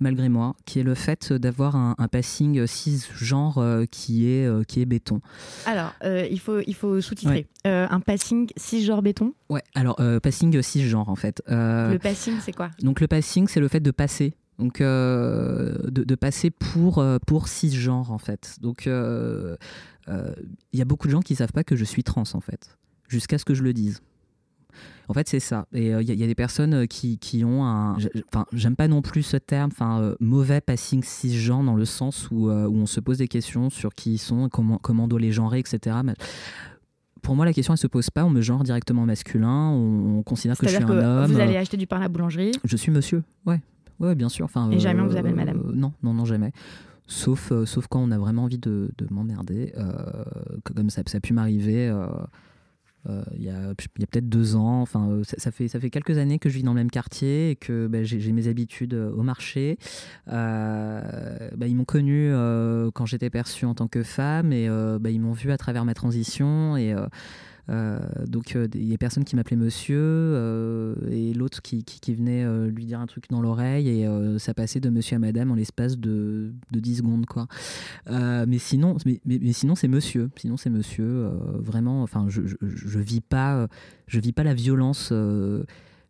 malgré 0.00 0.28
moi, 0.28 0.56
qui 0.66 0.80
est 0.80 0.82
le 0.82 0.96
fait 0.96 1.32
d'avoir 1.32 1.76
un, 1.76 1.94
un 1.96 2.08
passing 2.08 2.66
cisgenre 2.66 3.58
euh, 3.58 3.84
qui 3.88 4.26
est 4.28 4.44
euh, 4.44 4.64
qui 4.64 4.80
est 4.80 4.84
béton. 4.84 5.20
Alors, 5.64 5.92
euh, 6.02 6.26
il 6.28 6.40
faut, 6.40 6.58
il 6.66 6.74
faut 6.74 7.00
sous-titrer. 7.00 7.46
Euh, 7.68 7.86
un 7.88 8.00
passing 8.00 8.48
cisgenre 8.56 9.00
béton. 9.00 9.32
Ouais. 9.48 9.62
Alors 9.76 10.00
euh, 10.00 10.18
passing 10.18 10.60
cisgenre 10.60 11.08
en 11.08 11.14
fait. 11.14 11.40
Euh, 11.48 11.92
Le 11.92 12.00
passing, 12.00 12.34
c'est 12.40 12.52
quoi? 12.52 12.70
Donc 12.82 13.00
le 13.00 13.06
passing, 13.06 13.46
c'est 13.46 13.60
le 13.60 13.68
fait 13.68 13.78
de 13.80 13.92
passer. 13.92 14.34
Donc 14.58 14.80
euh, 14.80 15.78
de, 15.90 16.02
de 16.04 16.14
passer 16.16 16.50
pour 16.50 16.98
euh, 16.98 17.18
pour 17.24 17.46
cisgenre 17.46 18.10
en 18.10 18.18
fait. 18.18 18.56
Donc 18.60 18.86
euh, 18.88 19.56
euh, 20.08 20.34
il 20.72 20.78
y 20.80 20.82
a 20.82 20.84
beaucoup 20.84 21.06
de 21.06 21.12
gens 21.12 21.20
qui 21.22 21.36
savent 21.36 21.52
pas 21.52 21.62
que 21.64 21.76
je 21.76 21.84
suis 21.84 22.02
trans 22.02 22.24
en 22.34 22.40
fait, 22.40 22.76
jusqu'à 23.12 23.38
ce 23.38 23.44
que 23.44 23.54
je 23.54 23.62
le 23.62 23.72
dise. 23.72 24.00
En 25.08 25.12
fait, 25.14 25.28
c'est 25.28 25.40
ça. 25.40 25.66
Et 25.74 25.92
euh, 25.94 26.00
il 26.00 26.08
y, 26.08 26.10
a- 26.10 26.14
il 26.14 26.20
y 26.20 26.24
a 26.24 26.26
des 26.26 26.34
personnes 26.34 26.72
euh, 26.74 26.86
qui, 26.86 27.18
qui 27.18 27.44
ont 27.44 27.64
un. 27.64 27.96
Enfin, 28.32 28.46
j'aime 28.52 28.74
pas 28.76 28.88
non 28.88 29.02
plus 29.02 29.22
ce 29.22 29.36
terme, 29.36 29.70
enfin, 29.72 30.00
euh, 30.00 30.14
mauvais 30.20 30.60
passing 30.62 31.02
cisgenre 31.02 31.62
dans 31.64 31.74
le 31.76 31.84
sens 31.84 32.30
où, 32.30 32.48
euh, 32.48 32.66
où 32.66 32.76
on 32.76 32.86
se 32.86 33.00
pose 33.00 33.18
des 33.18 33.28
questions 33.28 33.68
sur 33.68 33.94
qui 33.94 34.14
ils 34.14 34.18
sont, 34.18 34.48
comment, 34.48 34.78
comment 34.78 35.04
on 35.04 35.08
doit 35.08 35.20
les 35.20 35.32
genrer, 35.32 35.58
etc. 35.58 35.96
Mais 36.04 36.14
pour 37.20 37.36
moi, 37.36 37.44
la 37.44 37.52
question, 37.52 37.74
elle 37.74 37.78
se 37.78 37.86
pose 37.86 38.08
pas. 38.08 38.24
On 38.24 38.30
me 38.30 38.40
genre 38.40 38.62
directement 38.62 39.04
masculin. 39.04 39.68
On, 39.70 40.18
on 40.18 40.22
considère 40.22 40.56
que 40.56 40.66
je 40.66 40.74
suis 40.74 40.82
un 40.82 40.88
homme. 40.88 41.30
vous 41.30 41.38
euh, 41.38 41.42
allez 41.42 41.56
acheter 41.58 41.76
du 41.76 41.86
pain 41.86 41.96
à 41.98 42.00
la 42.00 42.08
boulangerie? 42.08 42.52
je 42.64 42.76
suis 42.76 42.90
monsieur, 42.92 43.22
ouais. 43.44 43.60
Ouais, 44.00 44.14
bien 44.14 44.28
sûr. 44.30 44.46
Enfin, 44.46 44.70
Et 44.70 44.78
jamais 44.78 45.02
on 45.02 45.06
vous 45.06 45.16
appelle 45.16 45.34
madame 45.34 45.60
Non, 45.74 45.92
non, 46.02 46.14
non, 46.14 46.24
jamais. 46.24 46.52
Sauf, 47.06 47.52
euh, 47.52 47.66
sauf 47.66 47.86
quand 47.88 48.00
on 48.00 48.10
a 48.12 48.18
vraiment 48.18 48.44
envie 48.44 48.58
de, 48.58 48.90
de 48.96 49.06
m'emmerder. 49.10 49.72
euh, 49.76 49.92
comme 50.74 50.88
ça, 50.88 51.02
ça 51.06 51.18
a 51.18 51.20
pu 51.20 51.34
m'arriver 51.34 51.88
euh, 51.88 52.06
euh, 52.06 52.08
il 53.36 53.42
y 53.42 53.50
a, 53.50 53.70
a 53.70 53.74
peut-être 53.74 54.28
deux 54.28 54.56
ans. 54.56 54.80
Enfin, 54.80 55.08
euh, 55.10 55.22
ça, 55.24 55.50
fait, 55.50 55.68
ça 55.68 55.80
fait 55.80 55.90
quelques 55.90 56.18
années 56.18 56.38
que 56.38 56.48
je 56.48 56.56
vis 56.56 56.62
dans 56.62 56.72
le 56.72 56.80
même 56.80 56.90
quartier 56.90 57.50
et 57.50 57.56
que 57.56 57.86
bah, 57.86 58.02
j'ai 58.02 58.32
mes 58.32 58.48
habitudes 58.48 58.94
euh, 58.94 59.10
au 59.12 59.22
marché. 59.22 59.78
Euh, 60.28 61.50
bah, 61.56 61.66
ils 61.66 61.76
m'ont 61.76 61.84
connu 61.84 62.30
euh, 62.30 62.90
quand 62.92 63.06
j'étais 63.06 63.30
perçue 63.30 63.64
en 63.64 63.74
tant 63.74 63.88
que 63.88 64.02
femme 64.02 64.52
et 64.52 64.68
euh, 64.68 64.98
bah, 64.98 65.10
ils 65.10 65.20
m'ont 65.20 65.32
vu 65.32 65.50
à 65.50 65.58
travers 65.58 65.84
ma 65.84 65.94
transition. 65.94 66.76
Et. 66.76 66.94
Euh, 67.70 68.00
donc 68.26 68.56
euh, 68.56 68.66
il 68.74 68.88
y 68.88 68.94
a 68.94 68.98
personne 68.98 69.24
qui 69.24 69.36
m'appelait 69.36 69.56
monsieur 69.56 70.00
euh, 70.00 70.96
et 71.10 71.32
l'autre 71.32 71.62
qui, 71.62 71.84
venait 72.08 72.44
lui 72.68 72.84
dire 72.84 73.00
un 73.00 73.06
truc 73.06 73.30
dans 73.30 73.40
l'oreille 73.40 73.88
et 73.88 74.08
ça 74.38 74.52
passait 74.54 74.80
de 74.80 74.90
monsieur 74.90 75.16
à 75.16 75.18
madame 75.18 75.50
en 75.50 75.54
l'espace 75.54 75.96
de, 75.96 76.52
de 76.70 76.80
10 76.80 76.96
secondes 76.96 77.26
quoi. 77.26 77.46
Mais 78.08 78.58
sinon 78.58 78.96
mais, 79.06 79.20
mais, 79.24 79.52
sinon 79.52 79.74
c'est 79.74 79.88
monsieur 79.88 80.30
sinon 80.36 80.56
c'est 80.56 80.70
monsieur 80.70 81.30
vraiment 81.54 82.02
enfin 82.02 82.26
je, 82.28 82.42
je, 82.46 82.56
je 82.60 82.98
vis 82.98 83.20
pas 83.20 83.68
je 84.06 84.20
vis 84.20 84.32
pas 84.32 84.42
la 84.42 84.54
violence 84.54 85.12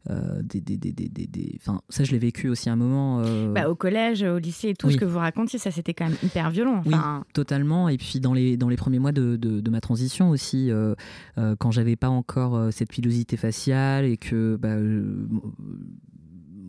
des, 0.08 0.60
des, 0.60 0.76
des, 0.76 0.92
des, 0.92 1.08
des- 1.08 1.26
des- 1.26 1.58
enfin 1.60 1.80
ça 1.88 2.02
je 2.04 2.10
l'ai 2.12 2.18
vécu 2.18 2.48
aussi 2.48 2.68
un 2.68 2.76
moment 2.76 3.20
euh, 3.20 3.52
Bah, 3.52 3.68
au 3.68 3.74
collège, 3.74 4.22
au 4.22 4.38
lycée 4.38 4.70
et 4.70 4.74
tout 4.74 4.88
Oui. 4.88 4.94
ce 4.94 4.98
que 4.98 5.04
vous 5.04 5.18
racontiez, 5.18 5.58
ça 5.58 5.70
c'était 5.70 5.94
quand 5.94 6.06
même 6.08 6.16
hyper 6.22 6.50
violent. 6.50 6.82
Oui. 6.86 6.94
Totalement. 7.34 7.88
Et 7.88 7.98
puis 7.98 8.18
dans 8.20 8.34
les, 8.34 8.56
dans 8.56 8.68
les 8.68 8.76
premiers 8.76 8.98
mois 8.98 9.12
de, 9.12 9.36
de, 9.36 9.60
de 9.60 9.70
ma 9.70 9.80
transition 9.80 10.30
aussi, 10.30 10.70
euh, 10.70 10.94
euh, 11.38 11.54
quand 11.58 11.70
j'avais 11.70 11.96
pas 11.96 12.08
encore 12.08 12.56
euh, 12.56 12.70
cette 12.70 12.90
pilosité 12.90 13.36
faciale 13.36 14.04
et 14.04 14.16
que 14.16 14.56
bah, 14.60 14.68
euh, 14.70 15.26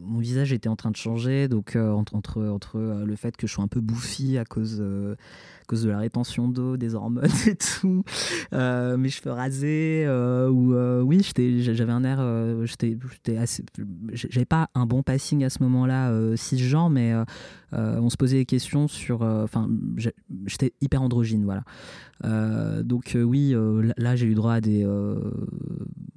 mon- 0.06 0.20
visage 0.20 0.54
était 0.54 0.70
en 0.70 0.76
train 0.76 0.92
de 0.92 0.96
changer, 0.96 1.48
donc 1.48 1.76
euh, 1.76 1.92
entre, 1.92 2.16
entre, 2.16 2.42
entre 2.48 2.78
euh, 2.78 3.06
le 3.06 3.16
fait 3.16 3.36
que 3.38 3.46
je 3.48 3.54
sois 3.54 3.64
un 3.64 3.68
peu 3.68 3.82
bouffi 3.82 4.38
à 4.38 4.46
cause, 4.46 4.78
euh, 4.80 5.16
à 5.62 5.66
cause 5.66 5.84
de 5.84 5.90
la 5.90 6.00
rétention 6.00 6.48
d'eau, 6.48 6.78
des 6.78 6.96
hormones 6.96 7.30
et 7.48 7.56
tout, 7.56 8.04
mes 8.52 9.10
cheveux 9.10 9.32
rasés, 9.32 10.06
ou 10.50 10.74
oui, 11.06 11.22
j'avais 11.60 11.92
un 11.92 12.04
air, 12.04 12.20
j'avais 14.14 14.46
pas 14.46 14.70
un 14.76 14.86
bon 14.86 15.04
passing 15.04 15.44
à 15.44 15.50
ce 15.50 15.62
moment-là, 15.64 16.36
cisgenre, 16.36 16.90
mais 16.90 17.14
on 17.72 18.10
se 18.10 18.18
posait 18.18 18.38
des 18.38 18.46
questions 18.46 18.88
sur. 18.88 19.22
Enfin, 19.22 19.70
j'étais 20.46 20.74
hyper 20.82 21.02
androgyne, 21.02 21.46
voilà. 21.46 21.64
Donc, 22.84 23.18
oui, 23.20 23.56
là- 23.98 24.16
j'ai 24.16 24.28
eu 24.28 24.36
droit 24.36 24.54
à 24.54 24.62
des, 24.62 24.84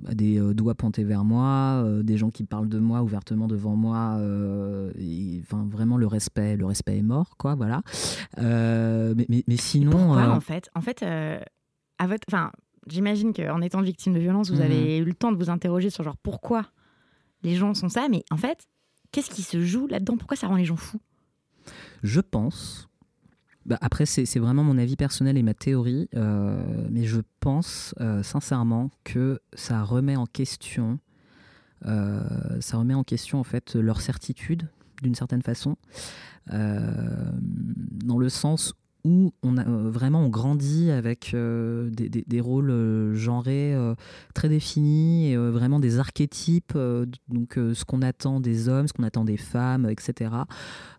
à 0.07 0.14
des 0.14 0.38
doigts 0.55 0.75
pointés 0.75 1.05
vers 1.05 1.25
moi, 1.25 1.85
des 2.03 2.16
gens 2.16 2.31
qui 2.31 2.44
parlent 2.44 2.68
de 2.68 2.79
moi 2.79 3.03
ouvertement 3.03 3.46
devant 3.46 3.75
moi. 3.76 4.16
euh, 4.18 4.92
et, 4.98 5.40
Enfin, 5.42 5.66
vraiment, 5.70 5.96
le 5.96 6.06
respect, 6.06 6.56
le 6.56 6.66
respect 6.66 6.98
est 6.98 7.02
mort, 7.02 7.36
quoi, 7.36 7.54
voilà. 7.54 7.82
Euh, 8.38 9.14
mais, 9.16 9.26
mais, 9.28 9.44
mais 9.46 9.56
sinon. 9.56 9.90
pourquoi 9.90 10.22
euh, 10.22 10.30
en 10.34 10.40
fait? 10.40 10.68
En 10.74 10.80
fait, 10.80 11.02
à 11.02 12.06
votre, 12.06 12.24
enfin, 12.28 12.50
j'imagine 12.88 13.32
qu'en 13.32 13.60
étant 13.60 13.80
victime 13.82 14.14
de 14.14 14.18
violence, 14.18 14.50
vous 14.50 14.56
Mhm. 14.56 14.62
avez 14.62 14.98
eu 14.98 15.04
le 15.04 15.14
temps 15.14 15.32
de 15.32 15.36
vous 15.36 15.50
interroger 15.50 15.90
sur 15.90 16.04
genre 16.04 16.16
pourquoi 16.16 16.66
les 17.42 17.54
gens 17.54 17.74
sont 17.74 17.88
ça, 17.88 18.08
mais 18.10 18.24
en 18.30 18.36
fait, 18.36 18.66
qu'est-ce 19.12 19.30
qui 19.30 19.42
se 19.42 19.60
joue 19.64 19.86
là-dedans? 19.86 20.16
Pourquoi 20.16 20.36
ça 20.36 20.48
rend 20.48 20.56
les 20.56 20.64
gens 20.64 20.76
fous? 20.76 21.00
Je 22.02 22.20
pense. 22.20 22.88
Bah, 23.64 23.78
après, 23.80 24.06
c'est 24.06 24.26
c'est 24.26 24.38
vraiment 24.38 24.62
mon 24.62 24.78
avis 24.78 24.94
personnel 24.96 25.36
et 25.36 25.42
ma 25.42 25.54
théorie, 25.54 26.08
euh, 26.14 26.86
mais 26.90 27.04
je 27.04 27.20
pense 27.40 27.94
euh, 28.00 28.22
sincèrement 28.22 28.90
que 29.04 29.40
ça 29.54 29.82
remet 29.82 30.14
en 30.16 30.26
question, 30.26 30.98
ça 31.87 32.77
remet 32.77 32.94
en 32.94 33.05
question 33.05 33.38
en 33.38 33.44
fait 33.44 33.75
leur 33.75 34.01
certitude 34.01 34.68
d'une 35.03 35.14
certaine 35.14 35.42
façon, 35.42 35.77
euh, 36.53 37.31
dans 37.40 38.18
le 38.18 38.29
sens 38.29 38.75
où 39.07 39.33
on 39.45 39.57
a 39.57 39.64
euh, 39.66 39.88
vraiment 39.88 40.23
on 40.23 40.29
grandit 40.29 40.90
avec 40.90 41.31
euh, 41.33 41.88
des, 41.90 42.09
des- 42.09 42.25
des 42.27 42.40
rôles 42.40 42.71
euh, 42.71 43.14
genrés 43.14 43.73
euh, 43.73 43.95
très 44.35 44.49
définis, 44.49 45.31
et, 45.31 45.37
vraiment 45.37 45.79
des 45.79 46.01
archétypes, 46.01 46.77
donc 47.29 47.55
ce 47.55 47.85
qu'on 47.85 48.03
attend 48.03 48.40
des 48.40 48.69
hommes, 48.69 48.88
ce 48.88 48.92
qu'on 48.92 49.05
attend 49.05 49.25
des 49.25 49.37
femmes, 49.37 49.88
etc. 49.88 50.31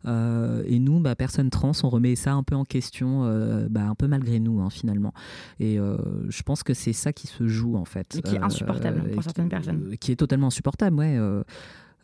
Et 0.08 0.80
nous, 0.80 1.00
bah, 1.02 1.16
personnes 1.16 1.50
trans, 1.50 1.72
on 1.84 1.90
remet 1.90 2.16
ça 2.16 2.34
un 2.34 2.44
peu 2.44 2.56
en 2.56 2.64
question, 2.64 3.22
bah, 3.70 3.84
un 3.90 3.96
peu 3.96 4.08
malgré 4.08 4.40
nous 4.40 4.62
hein, 4.62 4.70
finalement. 4.70 5.14
Et 5.60 5.78
je 5.78 6.44
pense 6.44 6.64
que 6.64 6.74
c'est 6.74 6.94
ça 6.94 7.12
qui 7.14 7.28
se 7.28 7.48
joue 7.48 7.76
en 7.76 7.86
fait. 7.86 8.16
Et 8.16 8.22
qui 8.22 8.36
est 8.36 8.40
insupportable 8.42 9.10
pour 9.12 9.24
certaines 9.24 9.46
qui- 9.46 9.50
personnes. 9.50 9.98
Qui 10.00 10.12
est 10.14 10.16
totalement 10.16 10.48
insupportable, 10.48 10.96
ouais. 10.98 11.20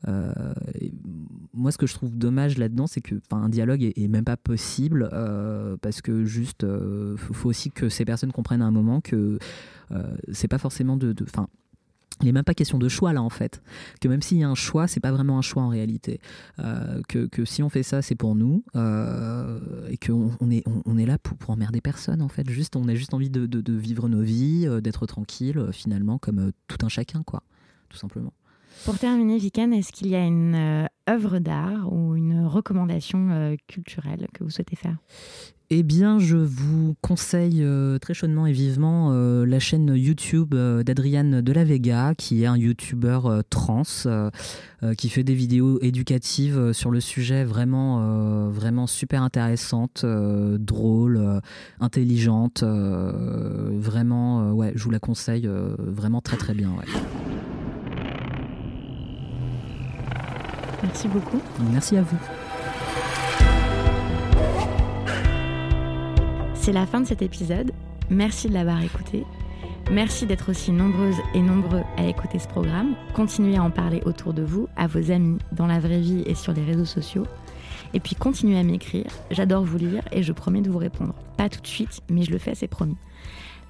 Euh, 0.08 0.34
moi, 1.54 1.72
ce 1.72 1.78
que 1.78 1.88
je 1.88 1.94
trouve 1.94 2.18
dommage 2.18 2.58
là-dedans, 2.58 2.88
c'est 2.88 3.02
que 3.02 3.16
un 3.32 3.50
dialogue 3.50 3.84
est, 3.84 4.08
même 4.08 4.26
pas 4.26 4.38
possible 4.38 5.10
euh, 5.14 5.78
parce 5.82 6.02
que 6.02 6.26
juste, 6.26 6.64
euh, 6.64 7.16
faut, 7.18 7.34
faut 7.34 7.50
aussi 7.50 7.72
que 7.72 7.90
ces 7.90 8.06
personnes 8.06 8.32
comprennent 8.32 8.62
à 8.62 8.66
un 8.66 8.72
moment 8.72 9.02
que 9.02 9.38
c'est 10.32 10.48
pas 10.48 10.58
forcément 10.58 10.98
de, 10.98 11.14
de 11.14 11.26
'fin, 11.26 11.48
il 12.22 12.26
n'est 12.26 12.32
même 12.32 12.44
pas 12.44 12.56
question 12.56 12.80
de 12.80 12.90
choix 12.90 13.14
là 13.14 13.22
en 13.22 13.30
fait. 13.30 13.62
Que 14.02 14.08
même 14.08 14.24
s'il 14.24 14.40
y 14.40 14.44
a 14.44 14.50
un 14.50 14.56
choix, 14.56 14.88
c'est 14.88 15.00
pas 15.00 15.12
vraiment 15.12 15.38
un 15.38 15.44
choix 15.44 15.62
en 15.62 15.70
réalité. 15.70 16.20
Que, 16.58 17.28
que 17.28 17.46
si 17.46 17.62
on 17.62 17.70
fait 17.70 17.84
ça, 17.84 18.02
c'est 18.02 18.16
pour 18.16 18.34
nous 18.34 18.64
et 18.76 19.98
qu'on 19.98 20.32
on 20.40 20.50
est, 20.50 20.64
on, 20.86 20.98
est 20.98 21.06
là 21.06 21.20
pour, 21.20 21.38
pour 21.38 21.52
emmerder 21.52 21.80
personne 21.80 22.24
en 22.24 22.28
fait. 22.28 22.50
Juste, 22.50 22.76
on 22.76 22.88
a 22.88 22.96
juste 22.96 23.14
envie 23.14 23.30
de, 23.30 23.46
de- 23.46 23.74
vivre 23.74 24.10
nos 24.10 24.22
vies, 24.22 24.68
d'être 24.82 25.06
tranquille 25.06 25.68
finalement 25.72 26.18
comme 26.18 26.52
tout 26.68 26.84
un 26.84 26.90
chacun 26.90 27.22
quoi, 27.22 27.44
tout 27.90 27.98
simplement. 27.98 28.34
Pour 28.86 28.98
terminer, 29.00 29.38
Vikan, 29.38 29.72
est-ce 29.72 29.92
qu'il 29.92 30.08
y 30.08 30.16
a 30.16 30.26
une 30.26 30.56
euh, 30.56 30.86
œuvre 31.10 31.40
d'art 31.40 31.92
ou 31.92 32.16
une 32.16 32.46
recommandation 32.46 33.30
euh, 33.32 33.56
culturelle 33.68 34.28
que 34.34 34.44
vous 34.44 34.50
souhaitez 34.50 34.76
faire? 34.76 34.98
Eh 35.76 35.82
bien, 35.82 36.20
je 36.20 36.38
vous 36.38 36.94
conseille 37.02 37.64
euh, 37.64 37.98
très 37.98 38.14
chaudement 38.14 38.46
et 38.46 38.52
vivement 38.52 39.12
la 39.12 39.60
chaîne 39.60 39.96
YouTube 39.96 40.54
euh, 40.54 40.84
d'Adriane 40.84 41.42
de 41.42 41.52
la 41.52 41.64
Vega, 41.64 42.14
qui 42.16 42.44
est 42.44 42.46
un 42.46 42.58
YouTuber 42.58 43.22
euh, 43.26 43.42
trans, 43.50 43.82
qui 44.98 45.10
fait 45.10 45.24
des 45.24 45.34
vidéos 45.34 45.80
éducatives 45.82 46.74
sur 46.74 46.92
le 46.92 47.00
sujet 47.00 47.46
vraiment, 47.46 48.50
vraiment 48.50 48.86
super 48.86 49.24
intéressantes, 49.24 50.06
drôles, 50.06 51.42
intelligentes. 51.80 52.64
vraiment, 52.64 54.52
ouais, 54.52 54.74
je 54.76 54.84
vous 54.84 54.92
la 54.92 55.00
conseille 55.00 55.50
vraiment 55.80 56.20
très 56.20 56.36
très 56.36 56.54
bien. 56.54 56.76
Merci 60.84 61.08
beaucoup. 61.08 61.42
Merci 61.72 61.98
à 61.98 62.02
vous. 62.02 62.18
C'est 66.54 66.74
la 66.74 66.86
fin 66.86 67.02
de 67.02 67.08
cet 67.08 67.22
épisode. 67.22 67.72
Merci 68.10 68.48
de 68.48 68.54
l'avoir 68.54 68.82
écouté. 68.84 69.26
Merci 69.92 70.26
d'être 70.26 70.50
aussi 70.50 70.72
nombreuses 70.72 71.18
et 71.34 71.42
nombreux 71.42 71.84
à 71.98 72.06
écouter 72.06 72.40
ce 72.40 72.48
programme. 72.48 72.96
Continuez 73.14 73.58
à 73.58 73.64
en 73.64 73.70
parler 73.70 74.02
autour 74.06 74.34
de 74.34 74.44
vous, 74.44 74.68
à 74.78 74.88
vos 74.88 75.12
amis, 75.12 75.40
dans 75.52 75.68
la 75.68 75.80
vraie 75.80 76.00
vie 76.00 76.24
et 76.26 76.36
sur 76.36 76.54
les 76.54 76.64
réseaux 76.64 76.86
sociaux. 76.86 77.26
Et 77.94 78.00
puis 78.00 78.16
continuez 78.16 78.58
à 78.58 78.64
m'écrire. 78.64 79.08
J'adore 79.30 79.64
vous 79.64 79.78
lire 79.78 80.04
et 80.12 80.24
je 80.24 80.32
promets 80.32 80.62
de 80.62 80.70
vous 80.70 80.78
répondre. 80.78 81.14
Pas 81.38 81.50
tout 81.50 81.62
de 81.62 81.68
suite, 81.68 82.02
mais 82.10 82.24
je 82.24 82.32
le 82.32 82.38
fais, 82.38 82.56
c'est 82.56 82.68
promis. 82.68 82.98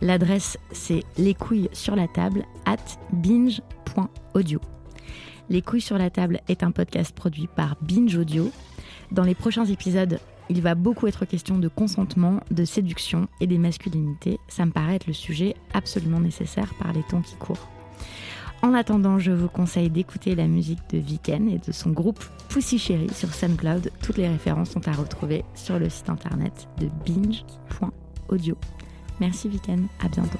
L'adresse, 0.01 0.57
c'est 0.71 1.03
les 1.17 1.33
couilles 1.33 1.69
sur 1.73 1.95
la 1.95 2.07
table 2.07 2.43
at 2.65 2.77
binge.audio. 3.11 4.59
Les 5.49 5.61
couilles 5.61 5.81
sur 5.81 5.97
la 5.97 6.09
table 6.09 6.41
est 6.47 6.63
un 6.63 6.71
podcast 6.71 7.13
produit 7.13 7.47
par 7.47 7.75
Binge 7.81 8.15
Audio. 8.15 8.51
Dans 9.11 9.23
les 9.23 9.35
prochains 9.35 9.65
épisodes, 9.65 10.19
il 10.49 10.61
va 10.61 10.75
beaucoup 10.75 11.07
être 11.07 11.25
question 11.25 11.57
de 11.57 11.67
consentement, 11.67 12.39
de 12.51 12.65
séduction 12.65 13.27
et 13.39 13.47
des 13.47 13.57
masculinités. 13.57 14.39
Ça 14.47 14.65
me 14.65 14.71
paraît 14.71 14.95
être 14.95 15.07
le 15.07 15.13
sujet 15.13 15.55
absolument 15.73 16.19
nécessaire 16.19 16.73
par 16.75 16.93
les 16.93 17.03
temps 17.03 17.21
qui 17.21 17.35
courent. 17.35 17.69
En 18.61 18.73
attendant, 18.73 19.19
je 19.19 19.31
vous 19.31 19.49
conseille 19.49 19.89
d'écouter 19.89 20.35
la 20.35 20.47
musique 20.47 20.79
de 20.89 20.97
Viken 20.97 21.49
et 21.49 21.57
de 21.57 21.73
son 21.73 21.89
groupe 21.89 22.23
Pussy 22.47 22.79
Cherry 22.79 23.09
sur 23.13 23.33
SoundCloud. 23.33 23.91
Toutes 24.01 24.17
les 24.17 24.29
références 24.29 24.71
sont 24.71 24.87
à 24.87 24.93
retrouver 24.93 25.43
sur 25.53 25.79
le 25.79 25.89
site 25.89 26.09
internet 26.09 26.69
de 26.79 26.87
binge.audio. 27.05 28.55
Merci 29.19 29.49
Viken, 29.49 29.87
à 30.01 30.07
bientôt. 30.07 30.39